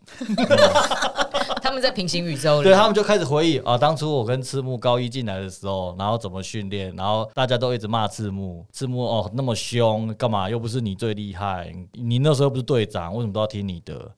[1.62, 14.12] 他们在平行宇宙里，对他们就开始回忆啊，当初我跟赤木高一进来的时候，然后怎么训练，然后大家都一直骂赤木，赤木哦那么凶，干嘛又不是你最厉害，你那时候不是队长，为什么都要听你的？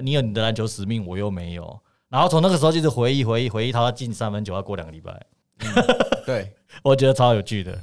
[0.00, 1.80] 你有你的篮球使命，我又没有。
[2.08, 5.26] 然后从那个时候就是回忆回忆回忆，他进三分球要过两个礼拜，
[6.26, 7.78] 对我觉得超有趣的。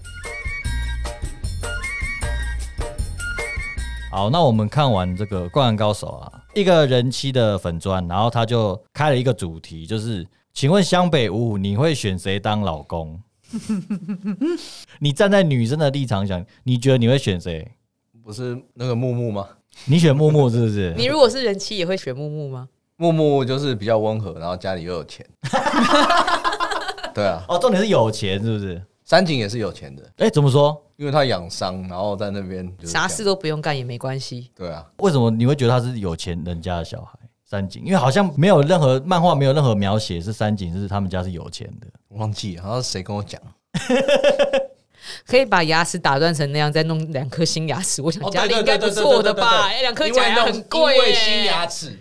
[4.12, 6.44] 好，那我们看完这个《灌篮高手》啊。
[6.56, 13.22] 一个人妻的粉砖，然后他就开了一个主题，就是请问湘北五，你会选谁当老公？
[15.00, 17.72] 你站在女生的立场想，你觉得你会选谁？
[18.24, 19.48] 不是那个木木吗？
[19.86, 20.94] 你选木木是不是？
[20.98, 22.68] 你如果是人妻，也会选木木吗？
[22.98, 25.26] 木木就是比较温和，然后家里又有钱。
[27.16, 28.82] 对啊，哦，重点是有钱是不是？
[29.04, 30.04] 三井也是有钱的。
[30.18, 30.80] 哎，怎么说？
[30.98, 34.52] 因为他养伤，然后在那边啥事都不用干也没关系。
[34.54, 37.18] 对啊，为什么你会觉得他是有钱人家的小孩？
[37.46, 41.88] 三井，因为好像没有任何漫画，没有任何描写是三井是他们家是有钱的。
[42.10, 43.42] 忘记好像谁跟我讲，
[45.28, 48.02] 可以把牙齿打断成那样，再弄两颗新牙齿。
[48.02, 49.70] 我想家里应该不错的吧？
[49.82, 51.98] 两颗假牙很贵，因为新牙齿，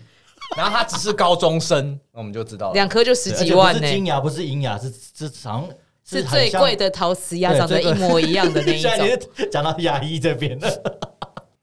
[0.57, 3.87] 然后他只是高中生，那我们就知道两颗就十几万呢。
[3.89, 5.67] 金牙不是银牙，是是长。
[6.11, 9.19] 是最贵的陶瓷牙，长得一模一样的那一种。
[9.51, 10.67] 讲到牙医这边了，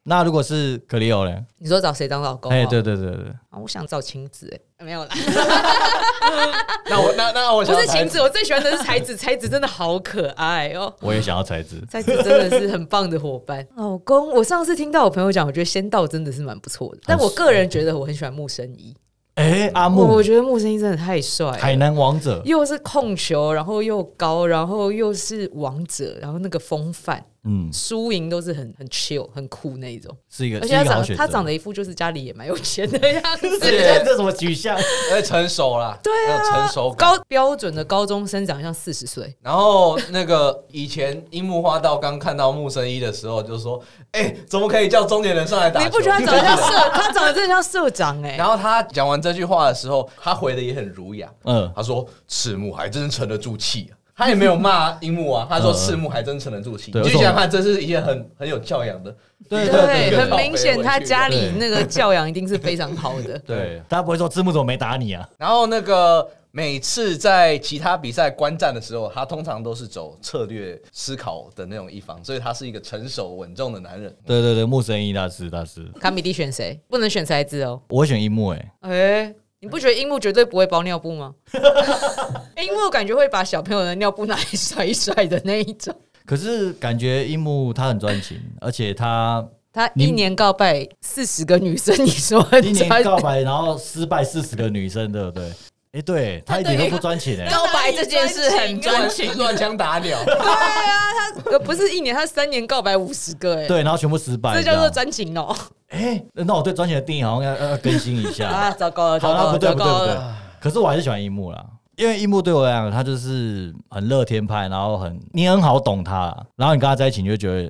[0.09, 1.36] 那如果是格里欧呢？
[1.59, 2.52] 你说找谁当老公？
[2.52, 3.24] 哎，对对对对，
[3.61, 5.11] 我想找晴子，哎， 没有啦。
[6.88, 10.94] 那我那那我不是晴子，我最喜欢的是才子， 才子真的好可爱哦。
[11.00, 13.66] 我也想要才子，才子真的是很棒的伙伴。
[13.74, 18.94] 老公，我上次听到我朋友讲，我觉得仙道真的是蛮不错的，但我个人觉得我很喜欢木生一。
[19.34, 27.22] 哎，阿木，我觉得木生一真的太帅，海南王者，又是控球，然后又高，然后又是王者，然后那个风范。
[27.49, 34.76] 嗯，输赢都是很很 chill 很酷那一种，是一个，而且他长他长得一副就是家里也蛮有钱的样子， 这什么取向？
[35.12, 39.34] 哎，成熟了，对啊，成熟高标准的高中生长相四十岁。
[39.40, 43.80] 然后那个以前樱木花道刚看到木生一的时候，就说
[44.12, 45.80] ：“哎，怎么可以叫中年人上来打？
[45.80, 46.90] 你不觉得他长得像社？
[46.92, 56.90] 他长得真的像社长哎。”然后他讲完这句话的时候，他回的也很儒雅，嗯，他说：“赤木还真沉得住气啊。”他也没有骂樱木啊，他说赤木还真沉得住气。
[56.94, 59.14] 你就想想看，这是一件很很有教养的，
[59.46, 63.38] 对对，很明显他家里那个教养一定是非常好的。
[63.46, 65.28] 对，大家不会说赤木怎么没打你啊？
[65.36, 74.10] 然后那个每次在其他比赛观战的时候，他通常都是走策略思考的那种一方，所以他是一个成熟稳重的男人。
[74.24, 75.84] 对对对，木神一大师大师。
[76.00, 76.80] 卡米蒂选谁？
[76.88, 77.78] 不能选才子哦。
[77.90, 78.72] 我会选樱木哎。
[78.80, 79.34] 哎。
[79.66, 81.34] 你不觉得樱木绝对不会包尿布吗？
[82.62, 85.92] 樱木感觉会把小朋友的尿布拿来甩一甩的那一种。
[86.24, 95.50] 可是感觉樱木他很专情，而且他他一年告白四十个女生，你说一年告白然后失败四十个女生，对不对？
[95.97, 100.18] 哎，对他一点都不专情哎， 告白这件事很专情， 乱枪打鸟。
[100.26, 105.57] 对啊，他不是一年，他三年告白五十个哎，对，然后全部失败，这叫做专情哦。
[105.88, 108.70] 哎，那我对专情的定义好像要要更新一下啊！
[108.72, 110.16] 糟糕了，好了，不对不对不对。
[110.61, 111.64] 可是我还是喜欢樱木啦，
[111.97, 117.62] 因为樱木对我来讲，他就是很乐天派，然后很你很好懂他，然后你跟他在一起，你就觉得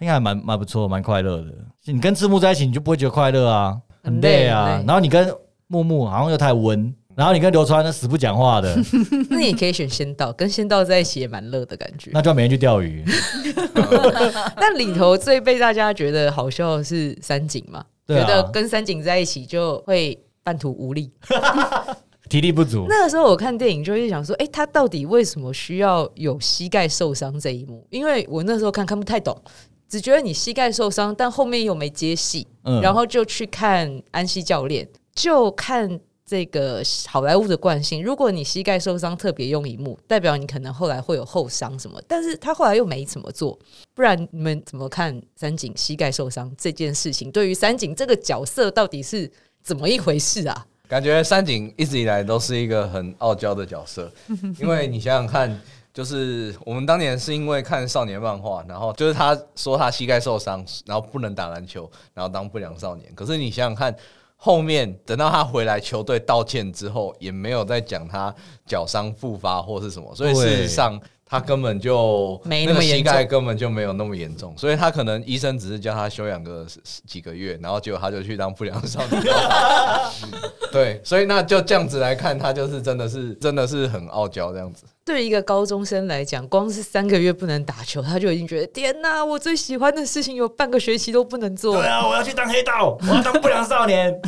[0.00, 1.52] 应该还蛮蛮不错，蛮快乐的。
[1.84, 4.82] 你跟赤木在一起，你就不会觉得快乐啊，很累啊。
[4.84, 5.32] 然后你跟
[5.68, 6.92] 木木好像又太温。
[7.18, 8.78] 然后你跟流川那死不讲话的，
[9.28, 12.12] 那你可以选仙道，跟仙道在一起也蛮乐的感觉。
[12.14, 13.04] 那就要每天去钓鱼。
[14.54, 21.10] 但里头最被大家觉得好笑的是三井嘛，觉得跟三井在一起就会半途无力，
[22.30, 22.86] 体力不足。
[22.88, 27.84] 那个时候我看电影就会想说，哎，他到底为什么需要有膝盖受伤这一幕？
[27.90, 29.36] 因为我那时候看看不太懂，
[29.88, 32.46] 只觉得你膝盖受伤，但后面又没接戏，
[32.80, 35.98] 然后就去看安西教练，就看。
[36.28, 43.58] 这个好莱坞的惯性，如果你膝盖受伤特别用一幕，代表你可能后来会有后伤什么，但是他后来又没怎么做，
[43.94, 47.32] 不然你们怎么看三井膝盖受伤这件事情？
[47.32, 49.30] 对于三井这个角色到底是
[49.62, 50.66] 怎么一回事啊？
[50.86, 54.12] 感觉三井一直以来都是一个很傲娇的角色，
[54.60, 55.58] 因为你想想看，
[55.94, 63.10] 就是我们当年是因为看少年漫画，然后就是他说他膝盖受伤，然后不能打篮球，然后当不良少年。
[63.14, 63.96] 可是你想想看。
[64.40, 68.32] 后面等到他回来球队道歉之后，也没有再讲他
[68.64, 76.64] 脚伤复发或是什么，所以事实上他根本就没那么膝盖根本就没有那么严重，所以他可能医生只是叫他休养个
[77.04, 79.22] 几个月，然后结果他就去当不良少年。
[80.70, 84.84] 对，所以那就这样子来看，他就是真的是真的是很傲娇这样子。
[85.08, 91.76] 对一个高中生来讲，光是三个月不能打球，他就已经觉得天哪，我最喜欢的事情有半个学期都不能做。
[91.76, 94.20] 对啊，我要去当黑道，我要当不良少年。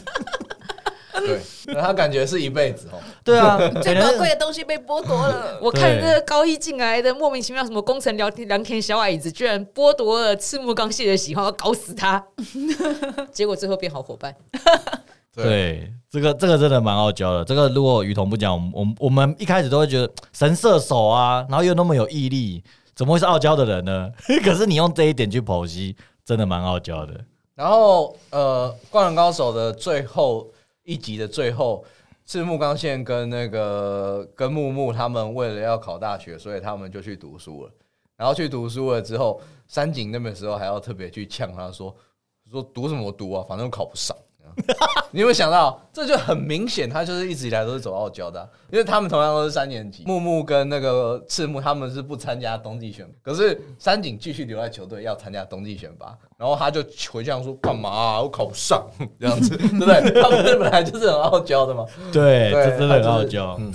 [1.12, 1.39] 对，
[1.74, 2.99] 他感觉是一辈子哦。
[3.22, 5.59] 对啊， 最宝贵的东西被剥夺了。
[5.62, 12.24] 我看这个高一进来的莫名其妙什么工程聊天良田小矮子，居然剥夺了赤木刚宪的喜欢，要搞死他。
[13.33, 14.35] 结果最后变好伙伴。
[15.35, 17.44] 对，这个这个真的蛮傲娇的。
[17.44, 22.62] 这个如果雨桐不讲，我们我们一开始都会觉得神射手啊，然后又那么有毅力，
[22.96, 24.11] 怎么会是傲娇的人呢？
[24.42, 27.24] 可是你用这一点去剖析，真的蛮傲娇的。
[27.54, 30.50] 然后呃，灌篮高手的最后
[30.82, 31.84] 一集的最后，
[32.26, 37.70] 赤木刚宪跟那个跟木木他们为了要考大学，所以他们就去读书了。
[38.16, 41.94] 然后去读书了之后，山井那个时候还要特别去呛他说
[42.50, 44.16] ：“说读什么读啊，反正考不上。”
[45.12, 58.22] 你有没有想到，这就很明显，他就是一直以来都是走傲娇的，因为他们同样都是三年级，木木跟那个赤木他们是不参加冬季选拔，可是山井继续留在球队要参加冬季选拔，然后他就回这样说：“干嘛啊？
[58.22, 58.84] 我考不上
[59.18, 60.22] 这样子，对不对？
[60.22, 63.57] 他们本来就是很傲娇的嘛。”对，这真的很傲娇。
[63.61, 63.72] 嗯。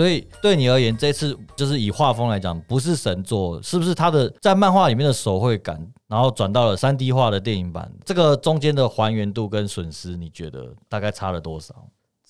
[0.00, 3.94] 所以对你而言，这次就是以画风来讲，不是神作，是不是？
[3.94, 5.78] 他的在漫画里面的手绘感，
[6.08, 11.74] 然后转到了三 D 化的电影版，这个中间的还原度跟损失，你觉得大概差了多少？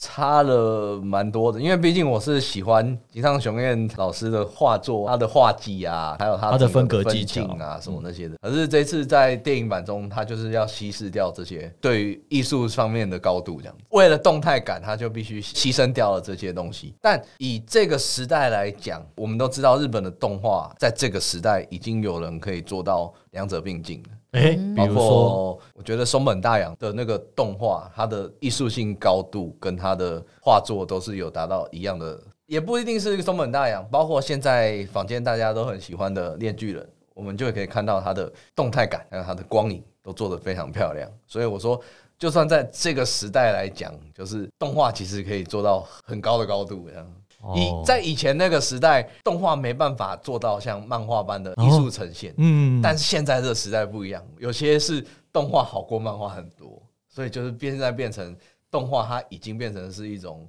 [0.01, 8.35] 差了蛮多的，因为毕竟我是喜欢吉上雄彦老师的画作，他的画技啊，还有他的风格技巧啊，什么那些的。
[8.41, 13.85] 可是这次在电影版中，他就是要稀释掉这些对于艺术方面的高度，这样子。
[13.91, 16.95] 为了动态感，他就必须牺牲掉了这些东西。
[16.99, 24.09] 但以这个时代来讲，我们都知道日本的动画在这个时代已经有人可以做到两者并进了。
[24.33, 41.11] 哎，比如说，我觉得松本大洋的那个动画，它的艺术性高度跟它的画作都是有达到一样的，也不一定是松本大洋，包括现在坊间大家都很喜欢的《炼巨人》，我们就可以看到它的动态感，还有它的光影都做得非常漂亮。
[41.27, 41.81] 所以我说，
[42.17, 47.13] 就算在这个时代来讲，就是动画其实可以做到很高的高度，这样。
[47.57, 52.35] 以在以前那个时代，动画没办法做到像漫画般的艺术呈现。
[52.37, 58.37] 嗯，但是现在这个时代不一样，有些是动画好过漫画很多，所以就是现在变成
[58.71, 60.47] 动画，它已经变成是一种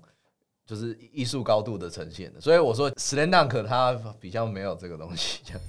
[0.66, 5.40] 就是艺术高度的呈现所以我说《s l a n Dunk》它比较没有这个东西。
[5.46, 5.62] 这样。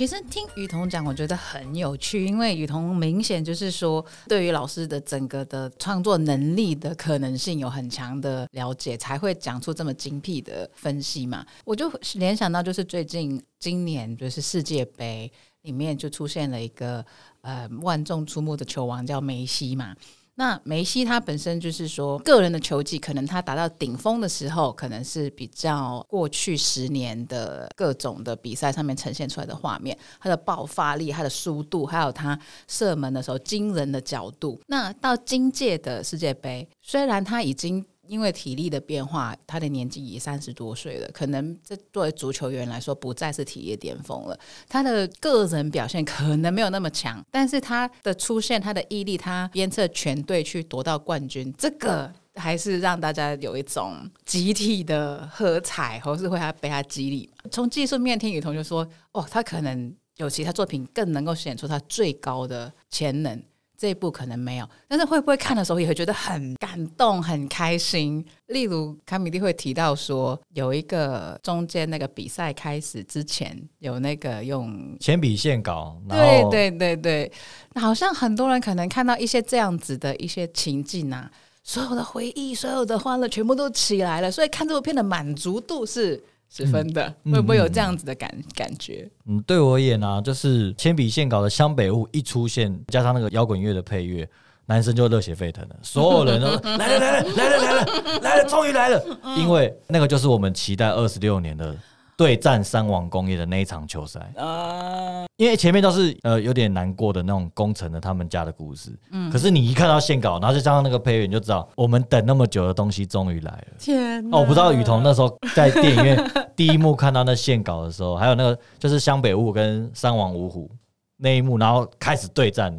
[0.00, 11.44] 其实听雨桐讲，我觉得很有趣，因为雨桐明显就是说，对于老师的整个的创作能力的可能性有很强的了解，才会讲出这么精辟的分析嘛。
[11.66, 15.30] 我就联想到，就是最近今年就是世界杯
[15.64, 17.04] 里面就出现了一个
[17.42, 19.94] 呃万众瞩目的球王叫梅西嘛。
[20.40, 34.58] 那梅西他本身就是说，个人的球技可能他达到顶峰的时候，可能是比较过去十年的各种的比赛上面呈现出来的画面，他的爆发力、他的速度，还有他射门的时候惊人的角度。
[34.68, 37.84] 那到今届的世界杯，虽然他已经。
[38.10, 44.36] 因为体力的变化，他的年纪也三十多岁了，可能这作为足球员来说，不再是体力巅峰了。
[44.68, 53.94] 他的个人表现可能没有那么强，但是他的出现，他的毅力，他鞭策全队去夺到冠军，这个还是让大家有一种
[54.26, 57.30] 集体的喝彩，或是会他被他激励。
[57.52, 63.40] 从技术面，听雨桐就说：“哦，他可能有其他作品更能够显出他最高的潜能。”
[63.80, 68.22] 这一部可能没有，但是会不会看的时候也会觉得很感动、很开心？
[68.48, 77.32] 例如卡米蒂会提到说，有一个中间那个比赛开始之前有那个用铅笔线稿，对对对对，
[77.76, 81.30] 好像很多人可能看到一些这样子的一些情境啊，
[81.64, 89.08] 所有的回忆、所有的欢乐全部都起来了，所以看这部片的满足度是十分的，会不会有这样子的感感觉？
[89.26, 94.28] 嗯，对我而言啊，就是铅笔线稿的湘北雾一出现，加上那个摇滚乐的配乐，
[94.66, 101.74] 男生就热血沸腾了，所有人都 来了来了来了来了来了，终于来了，因为那个就是我们期待二十六年的。
[102.20, 113.66] 对战三王工业的那一场球赛啊，因为前面都是呃有点难过的那种工程的他们家的故事，嗯，可是你一看到线稿，然后再加上那个配乐，你就知道我们等那么久的东西终于来了。
[113.78, 120.70] 天，哦，我不知道雨桐那时候在电影院第一幕看到那线稿的时候，还有那个就是湘北雾跟三王五虎
[121.16, 122.78] 那一幕，然后开始对战，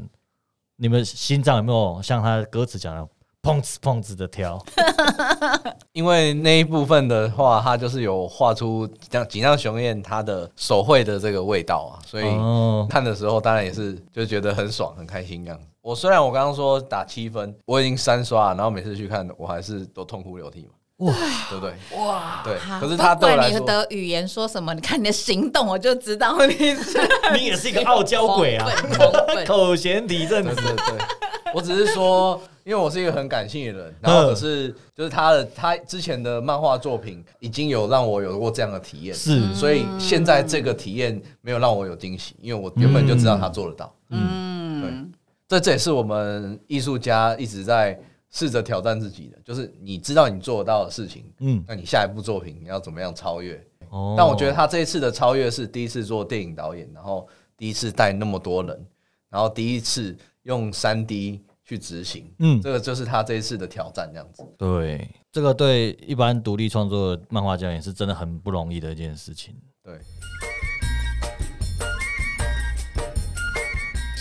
[0.76, 3.08] 你们心脏有没有像他歌词讲的？
[3.44, 4.64] 砰哧砰哧的跳，
[5.94, 12.26] 因为那一部分的话，它就是有画出像锦上雄彦他的手绘的这个味道啊，所以
[12.88, 15.60] 看的时候当然也是就觉得很爽很开心这样。
[15.82, 21.14] 我虽然我刚刚说打七分，我已经三刷，然后每次去看我还是都痛哭流涕嘛，哇，
[21.50, 21.74] 对不对？
[21.98, 22.58] 哇，对。
[22.80, 26.76] 可是他对你的语言说什么，你看你的行动，我就知道你
[27.38, 28.68] 你也是一个傲娇鬼啊，
[29.46, 30.56] 口嫌体正直。
[30.56, 31.06] 对对，
[31.54, 32.42] 我只是说。
[32.64, 43.92] 因为我是一个很感性的人，然后可是就是他的他之前的漫画作品已经有让我有过这样的体验，是，所以现在这个体验没有让我有惊喜，因为我原本就知道他做得到。
[44.12, 44.92] 嗯，对，
[45.48, 48.00] 这这也是我们艺术家一直在
[48.32, 53.64] 试着挑战自己的，就是你知道你做得到的事情，嗯，那你下一部作品你要怎么样超越？
[53.90, 58.86] 哦，但我觉得他这一次的超越是第一次做电影导演，然后第一次带那么多人，
[59.30, 61.42] 然后第一次用三 D。
[61.64, 64.44] 去执行，嗯，这个就是他这一次的挑战，这样子。
[64.58, 69.56] 对，这个对一般独立创作漫画家也是真的很不容易的一件事情。
[69.82, 69.98] 对。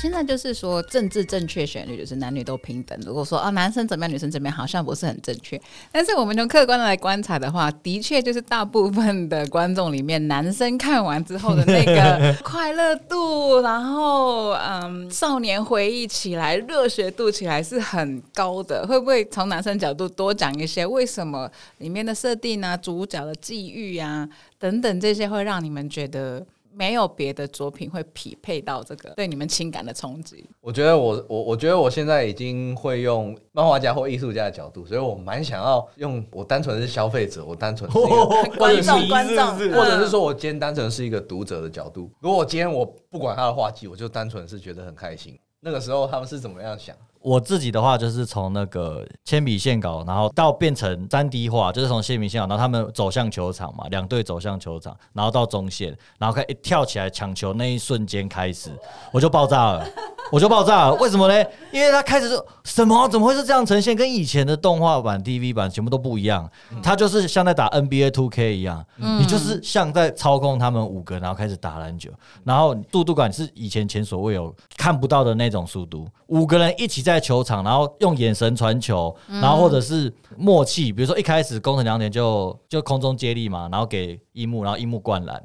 [0.01, 2.99] 现在就是说政治正确旋律，就是男女都平等。
[3.05, 5.61] 如果说啊，男生怎么样，女生怎么样，好像不是很正确。
[5.93, 18.87] 但是我们从客观的来观察的话，的确就是大部分的观众里面，男生看完之后的那个 快乐度，然后嗯，少年回忆起来，热血度起来是很高的。
[18.87, 21.47] 会不会从男生角度多讲一些，为什么
[21.77, 24.27] 里面的设定啊，主角的际遇啊
[24.59, 26.47] 等等这些，会让你们觉得？
[26.73, 30.49] 没有别的作品会匹配到这个对你们情感的冲击。
[30.61, 42.11] 我觉得我我我觉得我现在已经会用漫画家或艺术家的角度，所以我蛮想要用我单纯是消费者，我单纯是一个观众观众，或者是说我今天单纯是一个读者的角度。
[42.21, 45.39] 如果我今天我不管他的画技，我就单纯是觉得很开心。
[45.61, 46.97] 那个时候他们是怎么样想？
[47.23, 58.71] 我自己的话就是从那个铅笔线稿，然后到变成三 D 画，就是从铅笔线稿，然后他们走向球场嘛，两队走向球场，然后到中线，然后开一跳起来抢球那一瞬间开始，
[59.13, 59.87] 我就爆炸了。
[60.31, 61.45] 我就爆炸了，为什么呢？
[61.73, 63.09] 因为他开始说什么？
[63.09, 63.97] 怎么会是这样呈现？
[63.97, 66.49] 跟以前的动画版、TV 版全部都不一样。
[66.81, 72.13] 他就是像在打 NBA Two K 一样，你就是像在操控他们五个，然后开始打篮球，
[72.45, 76.07] 然后速度感是以前前所未有看不到的那种速度。
[76.29, 85.43] 五个人一起在球场，然后用眼神传球，然后或者是默契，比如说一开始工程两点就就空中接力嘛，然后给一木，然后一木灌篮。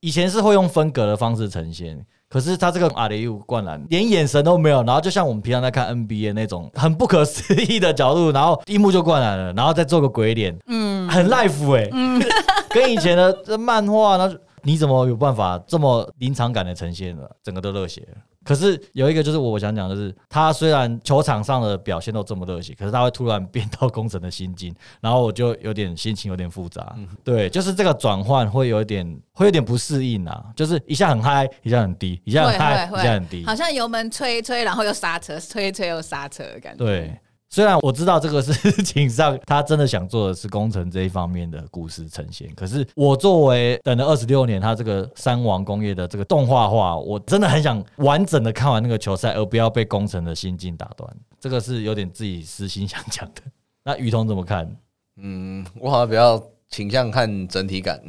[0.00, 2.04] 以前是会用分隔的方式呈现。
[2.28, 12.18] 可是他这个阿雷乌灌篮连眼神都没有，然后就像我们平常在看 NBA 那种很不可思议的角度，然后一幕就灌篮了，然后再做个鬼脸，嗯，很 life 哎，嗯，
[12.72, 17.22] 跟以前的这漫画，那你怎么有办法这么临场感的呈现呢？
[17.42, 18.06] 整个都热血。
[18.44, 26.92] 可是有一个就是我想讲的是，他虽然球场上的表现都这么热血，可是他会突然变到工程的心境，然后我就有点心情有点复杂。
[27.22, 36.84] 对，就是这个转换会有点会有点不适应啊，就是一下很嗨，一下很低，一下很嗨，一下很低，好像油门吹一吹，然后又刹车，吹一吹又刹车的感觉。
[36.84, 37.16] 对。
[37.52, 51.14] 虽然我知道这个事情上，他真的想做的是工程这一方面的故事呈现，可是我作为等了二十六年，他这个三王工业的这个动画化，我真的很想完整的看完那个球赛，而不要被工程的心境打断。
[51.38, 53.42] 这个是有点自己私心想讲的。
[53.84, 54.74] 那雨桐怎么看？
[55.18, 58.02] 嗯， 我好像比较倾向看整体感，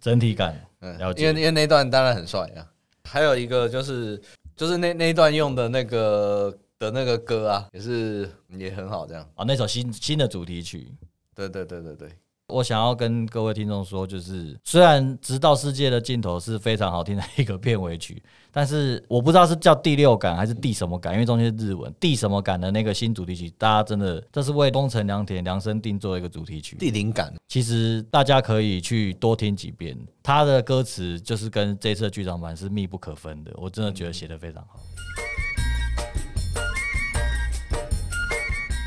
[0.00, 0.58] 整体感。
[0.80, 1.26] 嗯，了解。
[1.26, 2.64] 因为因为那段当然很帅啊，
[3.04, 4.18] 还有一个就是
[4.56, 6.56] 就是那那一段用的那个。
[6.78, 9.28] 的那个歌啊，也是也很好，这样。
[9.34, 10.92] 啊，那首新新的主题曲，
[11.34, 12.08] 对对对对对，
[12.48, 18.22] 我想要跟各位听众说，就是虽然《直到世界的尽头》是非常好听的一个片尾曲，
[18.52, 34.78] 但是我不知道是叫第六感还是第什么感，因为中间是日文，第什么感的那个新主题曲，大家真的这是为东城良田量身定做一个主题曲，第零感，其实大家可以去多听几遍，他的歌词就是跟这次的剧场版是密不可分的，我真的觉得写的非常好。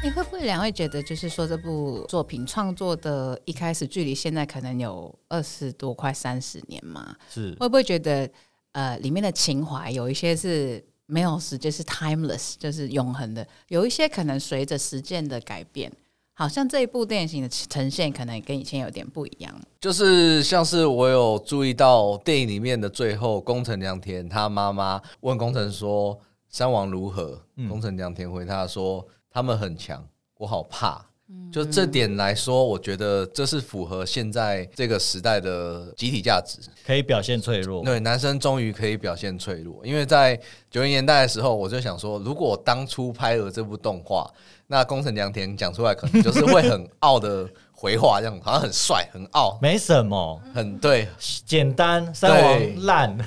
[0.04, 7.16] 你会不会两位觉得，就是说这部作品创作的一开始，距离现在可能有二十多快三十年嘛？
[7.30, 8.28] 是会不会觉得，
[8.72, 15.92] 呃，里面的情怀有一些是没有时间，是 timeless，就是永恒的；有一些可能随着时间的改变，
[16.34, 19.54] 好像这一部电影的呈现可能跟以前有点不一样。
[19.80, 27.40] 就是像是我有注意到电影里面的最后，宫城良田他妈妈问宫城说：“山王如何？”
[27.70, 29.08] 宫城良田回答说。
[29.32, 30.06] 他们很强，
[30.38, 31.06] 我好怕。
[31.50, 37.82] 就这点来说，我觉得这是符合现在这个时代的集体价值，可以表现脆弱。
[37.86, 40.38] 对，男生终于可以表现脆弱，因为在
[40.70, 44.30] 九零年代的时候，我就想说，如果当初拍了这部动画，
[44.68, 47.50] 那宫城良田讲出来可能就是会很傲的。
[47.82, 51.08] 回话这样好像很帅很傲，没什么，很对，
[51.44, 53.18] 简单三王烂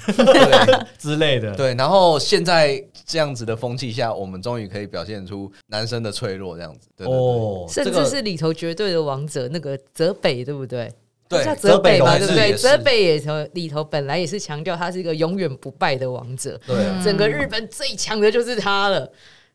[0.97, 1.53] 之类的。
[1.57, 6.87] 对，然后现在这样子的风气下，我们终于可以表现出男生的脆弱这样子。
[6.97, 10.89] 对哦，甚至是里头绝对的王者那个泽北，对不对？
[11.29, 12.55] 对，叫泽北嘛，对不对？
[12.55, 19.11] 泽北也从里头本来也是强调他是一个永远不败的王者，对，整个日本最强的就是他了。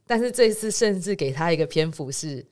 [0.05, 2.45] 但是这次甚至给他一个篇幅是。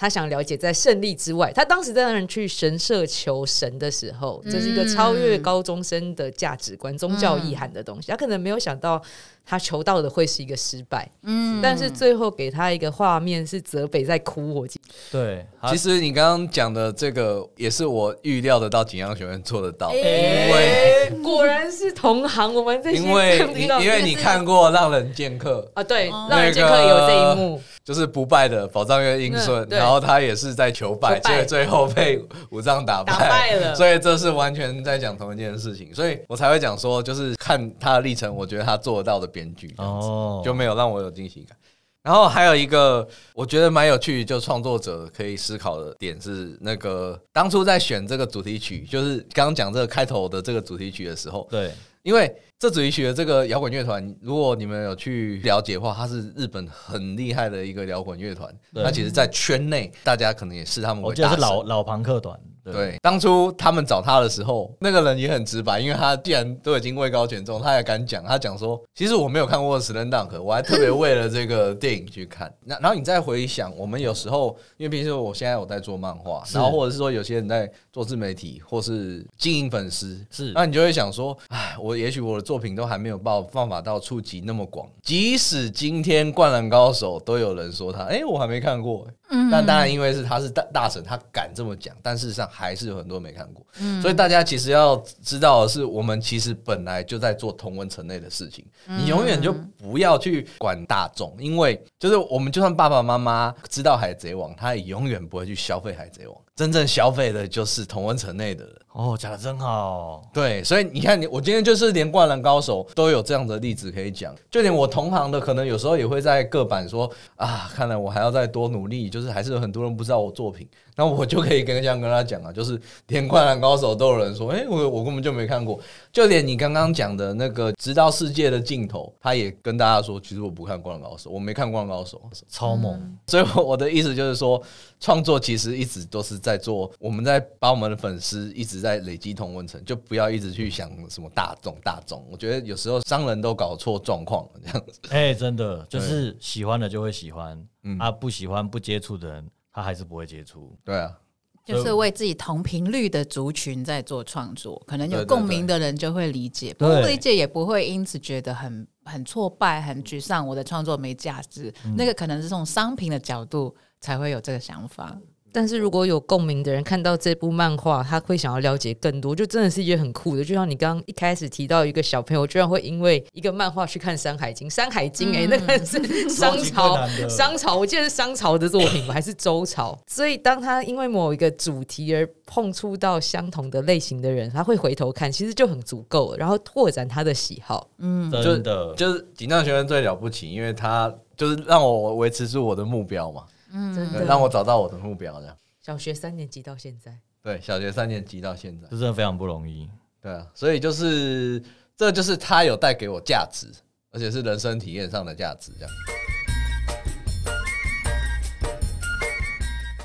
[0.00, 8.10] 他想了解在胜利之外，他当时在那人去神社求神的时候，这是一个超越高中生的价值观、宗教意涵的东西。
[8.10, 9.02] 他可能没有想到。
[9.50, 14.80] 他求到的会是一个失败，嗯，但是最后给他一个画面是泽北在哭，我记
[15.10, 15.44] 对。
[15.68, 23.38] 其实你刚刚讲的这个也是我预料得到景阳学院做得到，因为 果然是同行，我们这些因为
[23.82, 39.28] 因为你看过《让人剑客》啊，对，《让人剑客》有这一幕，就是不败的宝藏院英顺，然后他也是在求败，结果最后被武藏打败了，所以这是完全在讲同一件事情，所以我才会讲说，就是看他的历程，我觉得他做得到的。
[39.40, 41.56] 编剧哦，就没有让我有惊喜感。
[42.02, 51.70] 然后还有一个我觉得蛮有趣，就创作者可以思考的点是，那个当初在选这个主题曲，就是刚刚讲这个开头的这个主题曲的时候，对，
[52.02, 58.50] 因为这主题曲的这个摇滚乐团，如果你们有去了解的话，它是日本很厉害的一个摇滚乐团。
[58.70, 62.38] 那其实，在圈内大家可能也视他们为是老老朋克团。
[62.64, 68.24] 对，当初他们找他的时候，那个人也很直白，因为他既然都已经位高权重，他也敢讲。
[68.24, 72.52] 他讲说，其实我没有看过《死人 Dunk》，我还特别为了这个电影去看。
[72.64, 84.88] 那然后你再回想，我们有时候，因为平时我现在我在做漫画，然后或者是说有些人在做自媒体，或是经营粉丝，是，那你就会想说，哎，我也许我的作品都还没有报方法到触及那么广。
[85.02, 89.06] 即使今天《灌篮高手》都有人说他，哎，我还没看过。
[89.30, 92.48] 嗯，但当然，因为是他是大大神，他敢这么讲，但事实上。
[92.52, 93.64] 还是有很多没看过，
[94.02, 98.66] 所以大家其实要知道的是，我们其实本来就在做同温层内的事情。
[98.86, 106.36] 你永远就不要去管大众，因为就是我们就算爸爸妈妈知道海贼王，他也永远不会去消费海贼王。
[106.56, 108.74] 真正消费的就是同温层内的人。
[108.92, 110.20] 哦，讲的真好。
[110.34, 120.68] 对，所以你看，你我今天就是连灌篮高手都有这样的例子可以讲，就连我同行的可能有时候也会在各版说啊，看来我还要再多努力，就是还是有很多人不知道我作品。
[120.96, 125.78] 那我就可以跟这样跟他讲啊，就是连《灌篮高手》都有人说，哎，我我根本就没看过。
[126.12, 132.20] 就连你刚刚讲的那个《直到世界的尽头》，他也跟大家说，其实我不看《灌篮高手》，我没看《灌篮高手》，
[132.50, 133.16] 超猛。
[133.28, 134.60] 所以我的意思就是说，
[134.98, 142.26] 创作其实一直都是在做，我们在把我们的粉丝一直在累积同温层，就不要一直去想什么大众大众。
[142.30, 145.00] 我觉得有时候商人都搞错状况了，这样子。
[145.10, 149.48] 哎，真的就是喜欢的就会喜欢，嗯啊，不喜欢不接触的人。
[149.72, 151.16] 他还是不会接触，对啊，
[151.64, 161.72] 就是为自己同频率的族群在做创作，可能有共鸣的人就会理解，不理解也不会因此觉得很很挫败、很沮丧，我的创作没价值。
[161.96, 165.16] 那个可能是从商品的角度才会有这个想法。
[165.52, 170.44] 但是如果有共鸣的人看到这部漫画，他会想要了解更多，就真的是一件很酷的。
[170.44, 176.96] 就像你刚刚一开始提到一个小朋友，居然会因为一个漫画去看《山海经》，《山海经》哎，那个是商朝，
[177.28, 179.98] 商朝，我记得是商朝的作品吧，还是周朝？
[180.06, 187.88] 所以当他因为某一个主题而碰触到相同的类型的人，他会回头看，其实就很足够了，然后拓展他的喜好。
[187.98, 193.42] 嗯，真的，就是锦上学院最了不起，因为他就是让我维持住我的目标嘛。
[193.72, 195.56] 嗯，让我找到我的目标，这样。
[195.80, 199.88] 小学三年级到现在，对，小学三年级到现在，这真的非常不容易。
[200.20, 201.62] 对啊，所以就是，
[201.96, 203.66] 这就是他有带给我价值，
[204.10, 205.90] 而且是人生体验上的价值，这样。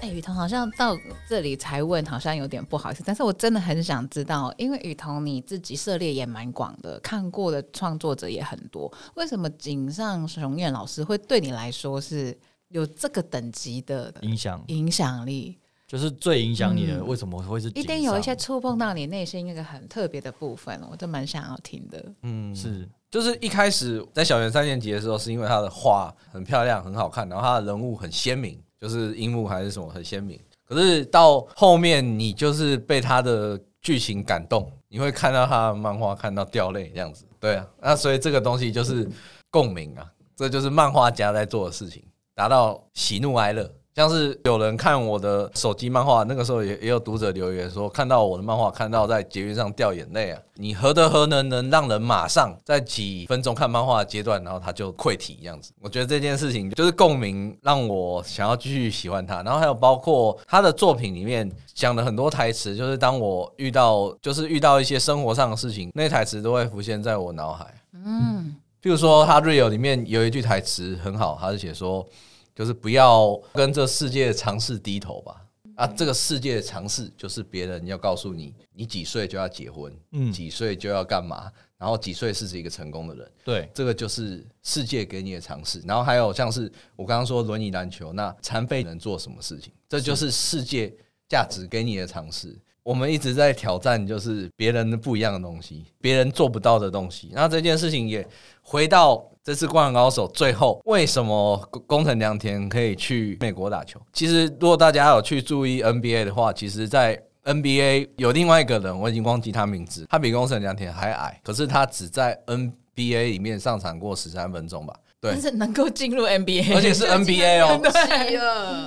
[0.02, 0.98] 哎，雨桐好像到
[1.28, 12.38] 这里才问，好像有点不好意思，但是我真的很想知道，因为雨桐你自己涉猎也蛮广的，看过的创作者也很多，为什么井上雄彦老师会对你来说是？
[12.70, 14.64] 有这个等级的影响。
[14.68, 15.58] 影响力，
[15.88, 22.04] 就是最影响你的，为什么会是一定有一些触碰到你内心一个很特别的部分，我都蛮想要听的。
[22.24, 30.40] 嗯，是，就是一开始在小学三年级的时候，是因为他的画很漂亮、很好看，然后他的人物很鲜明，就是樱木还是什么很鲜明。
[30.68, 37.24] 可是到后面，你就是被他的剧情感动，你会看到他的漫画，看到掉泪这样子。
[37.40, 39.08] 对啊，那所以这个东西就是
[39.52, 42.04] 共鸣啊，这就是漫画家在做的事情，
[42.36, 43.72] 达到喜怒哀乐。
[43.96, 50.42] 像是有人看我的手机漫画，那个时候也也有读者留言说，看到我的漫画，看到在捷运上掉眼泪啊！
[50.56, 55.72] 你何德何能，能让人马上在几分钟看漫画阶段，然后他就溃体这样子？
[55.80, 59.42] 我觉得这件事情就是共鸣，让我想要继续喜欢他。
[59.44, 67.74] 然后还有包括他的作品里面讲的很多台词，就是当我遇到就是遇到一些生活上的事情，那台词都会浮现在我脑海。
[67.94, 72.08] 嗯，譬如说他 real 里面有一句台词很好，他是写说。
[72.54, 75.42] 就是不要跟这世界尝试低头吧。
[75.76, 83.30] 啊，这个世界的尝试就是别人要告诉你，你几岁就要结婚，嗯，几岁就要干嘛，然后几岁是一个成功的人。
[83.44, 85.82] 对，这个就是世界给你的尝试。
[85.86, 89.74] 然后还有像是我刚刚说轮椅篮球，那残废能做什么事情？
[89.90, 90.96] 这就是世界
[91.28, 92.58] 价值给你的尝试。
[92.86, 97.32] 我们一直在挑战，就是别人的不一样的东西，别人做不到的东西。
[97.34, 98.26] 那这件事情也
[98.62, 99.30] 回到。
[99.46, 101.56] 这次灌篮高手最后为什么
[101.86, 104.02] 工藤良田可以去美国打球？
[104.12, 114.96] 其实如果大家有去注意 NBA 的话，其实，在 NBA 有另外一个人，我已经忘记他名字，他比工藤良田还矮，可是他只在 NBA 里面上场过十三分钟吧？
[115.26, 117.80] 对，但是能够进入 NBA，而且是 NBA 哦。
[117.82, 118.38] 对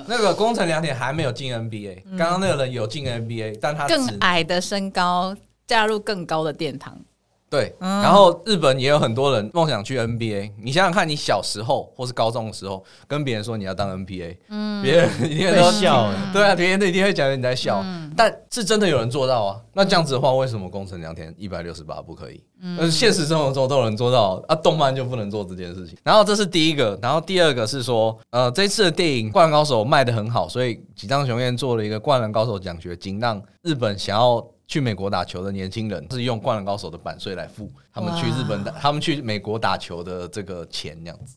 [0.07, 5.35] 那个工程良田还没有进 NBA，刚刚那个人有进 NBA，但他更矮的身高
[5.67, 6.97] 加入更高的殿堂。
[7.49, 10.51] 对，然后日本也有很多人梦想去 NBA。
[10.61, 16.11] 你想想看，你小时候或是高中的时候，跟别人说你要当 NBA，嗯，别人一定会笑。
[16.31, 17.83] 对啊，别人一定会讲你在笑。
[18.15, 19.57] 但是真的有人做到啊？
[19.73, 22.43] 那这样子的话，为什么工程良田一百六十八不可以？
[22.61, 25.97] 嗯，现实生活中都有人做到啊，动漫就不能做这件事情。
[26.03, 34.45] 然后这是第一个，然后第二个是说，呃，这次的电影《灌篮高手》卖的很好，所以吉藏雄彦做了一个《灌篮高手》奖学金，让日本想要。
[34.69, 41.35] 去美国打球的年轻人是用《灌篮高手》的版税来付他们去日本打，他们去美国打球的这个钱，这样子。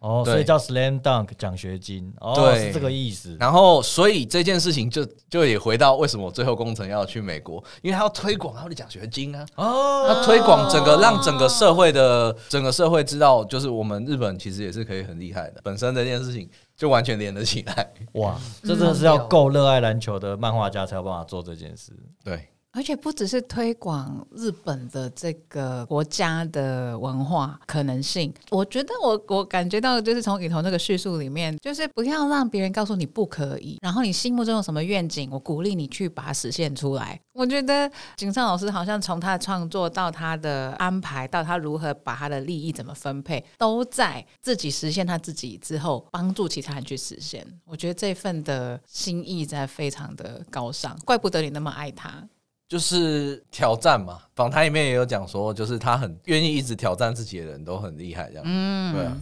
[0.00, 3.36] 哦，所以叫 Slam Dunk 奖学金，哦，是这个意思。
[3.38, 9.46] 然后，所以这件事情就就也回到为什么最后工程要去美国，因为他要推广他的奖学金啊。
[9.54, 15.60] 哦，他推广整个让整个社会的整个社会知道，就是我们日本其实也是可以很厉害的。
[15.62, 17.92] 本身这件事情就完全连得起来。
[18.14, 21.92] 哇，这真的是要够热爱篮球的漫画家才有办法做这件事。
[22.24, 22.48] 对。
[22.76, 37.18] 而且不只是推广日本的这个国家的文化可能性，我觉得我我感觉到就是从雨桐那个叙述里面，就是不要让别人告诉你不可以，然后你心目中有什么愿景，我鼓励你去把它实现出来。
[37.32, 47.42] 我觉得景尚老师好像从他的创作到他的安排，到他如何把他的利益怎么分配，都在自己实现他自己之后，帮助其他人去实现。
[47.64, 52.22] 我觉得这份的心意在非常的高尚，怪不得你那么爱他。
[52.68, 58.44] 就是挑战嘛，访谈里面也有讲说，就是他很愿意一直挑战自己的人都很厉害，这样。
[58.44, 59.16] 嗯，对啊。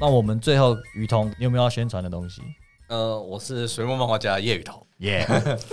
[0.00, 2.42] 那我们最后雨桐，你有没有要宣传的东西？
[2.88, 5.24] 呃，我是水墨漫画家叶雨桐，耶。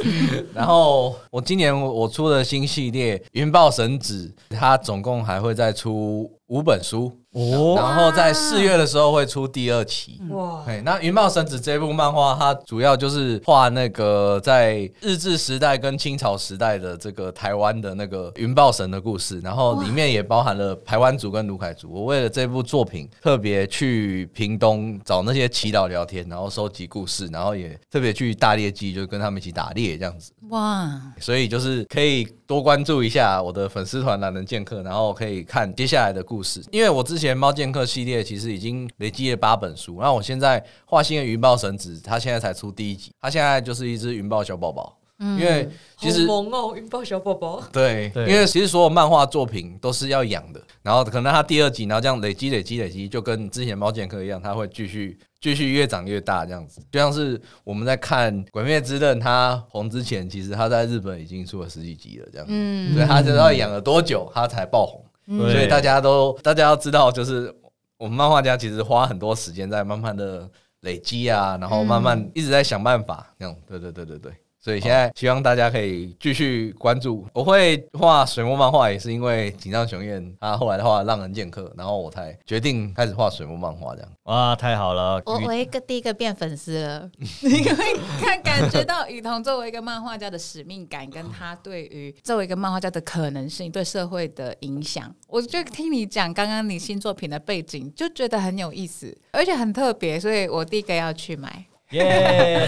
[0.53, 7.11] 然后我今年我出的新系列《云豹神子》，它总共还会再出五本书。
[7.36, 10.21] 哦，然后在四月的时候会出第二期。
[10.29, 21.91] 哇，哎，那《云豹神子》这部漫画，它主要就是画那个在日治时代跟清朝时代的这个台湾的那个云豹神的故事，然后里面也包含了台湾族跟卢凯族。
[21.91, 30.31] 我为了这部作品，特别去屏东找那些祈祷聊天，然后收集故事，然后也特别去大猎记，就跟他们一起打猎这样子。
[30.49, 37.35] 哇，所以就是可以多关注一下我的粉丝团懒人剑客，然后可以看接下来的故事，因为我之前。
[37.35, 44.97] 猫剑客系列其实已经累积了八本书，那我现在画新的云豹神子，它现在才出第一集，它现在就是一只云豹小宝宝。
[45.18, 47.63] 因为其实萌哦，云豹小宝宝。
[47.72, 56.82] 对，因为其实所有漫画作品都是要养的，然后可能它第二集，然后这样累积、累积、累积，就跟之前猫剑客一样，它会继续、继续越长越大这样子。
[56.91, 62.45] 就像是我们在看《鬼灭之刃》，它红之前，其实它在日本已经出了十几集了，这样。
[62.49, 65.01] 嗯，所以它知道养了多久，它才爆红。
[65.28, 67.51] 所以大家都大家要知道，就是
[67.97, 70.47] 我们漫画家其实花很多时间在慢慢的
[70.82, 74.32] 累积啊，然后慢慢一直在想办法，这样对对对对对。
[74.66, 77.24] 所以现在希望大家可以继续关注。
[77.34, 84.11] 我会画水墨漫画，也是因为井上雄彦他后来的话《浪人剑客》，然后我才决定开始画水墨漫画这样。
[84.24, 85.22] 哇，太好了！
[85.28, 87.07] 我我一个第一个变粉丝了，
[87.43, 95.13] 你可以看感觉到雨桐作为一个漫画家的使命感，跟他对于作为一个漫画家的可能性对社会的影响。
[95.28, 101.68] 我就听你讲刚刚你新作品的背景，就觉得很有意思，而且很特别，所以我第一个要去买。
[101.91, 102.67] 耶！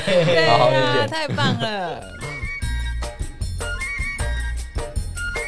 [1.09, 2.01] 太棒了。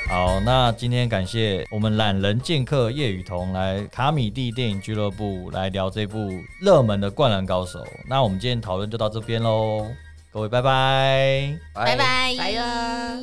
[0.09, 7.80] 好，那今天感谢我们懒人剑客叶雨桐来卡米蒂电影俱乐部来聊这部热门的《灌篮高手》。
[8.07, 9.86] 那我们今天讨论就到这边喽，
[10.32, 13.22] 各位拜拜，拜拜，拜了。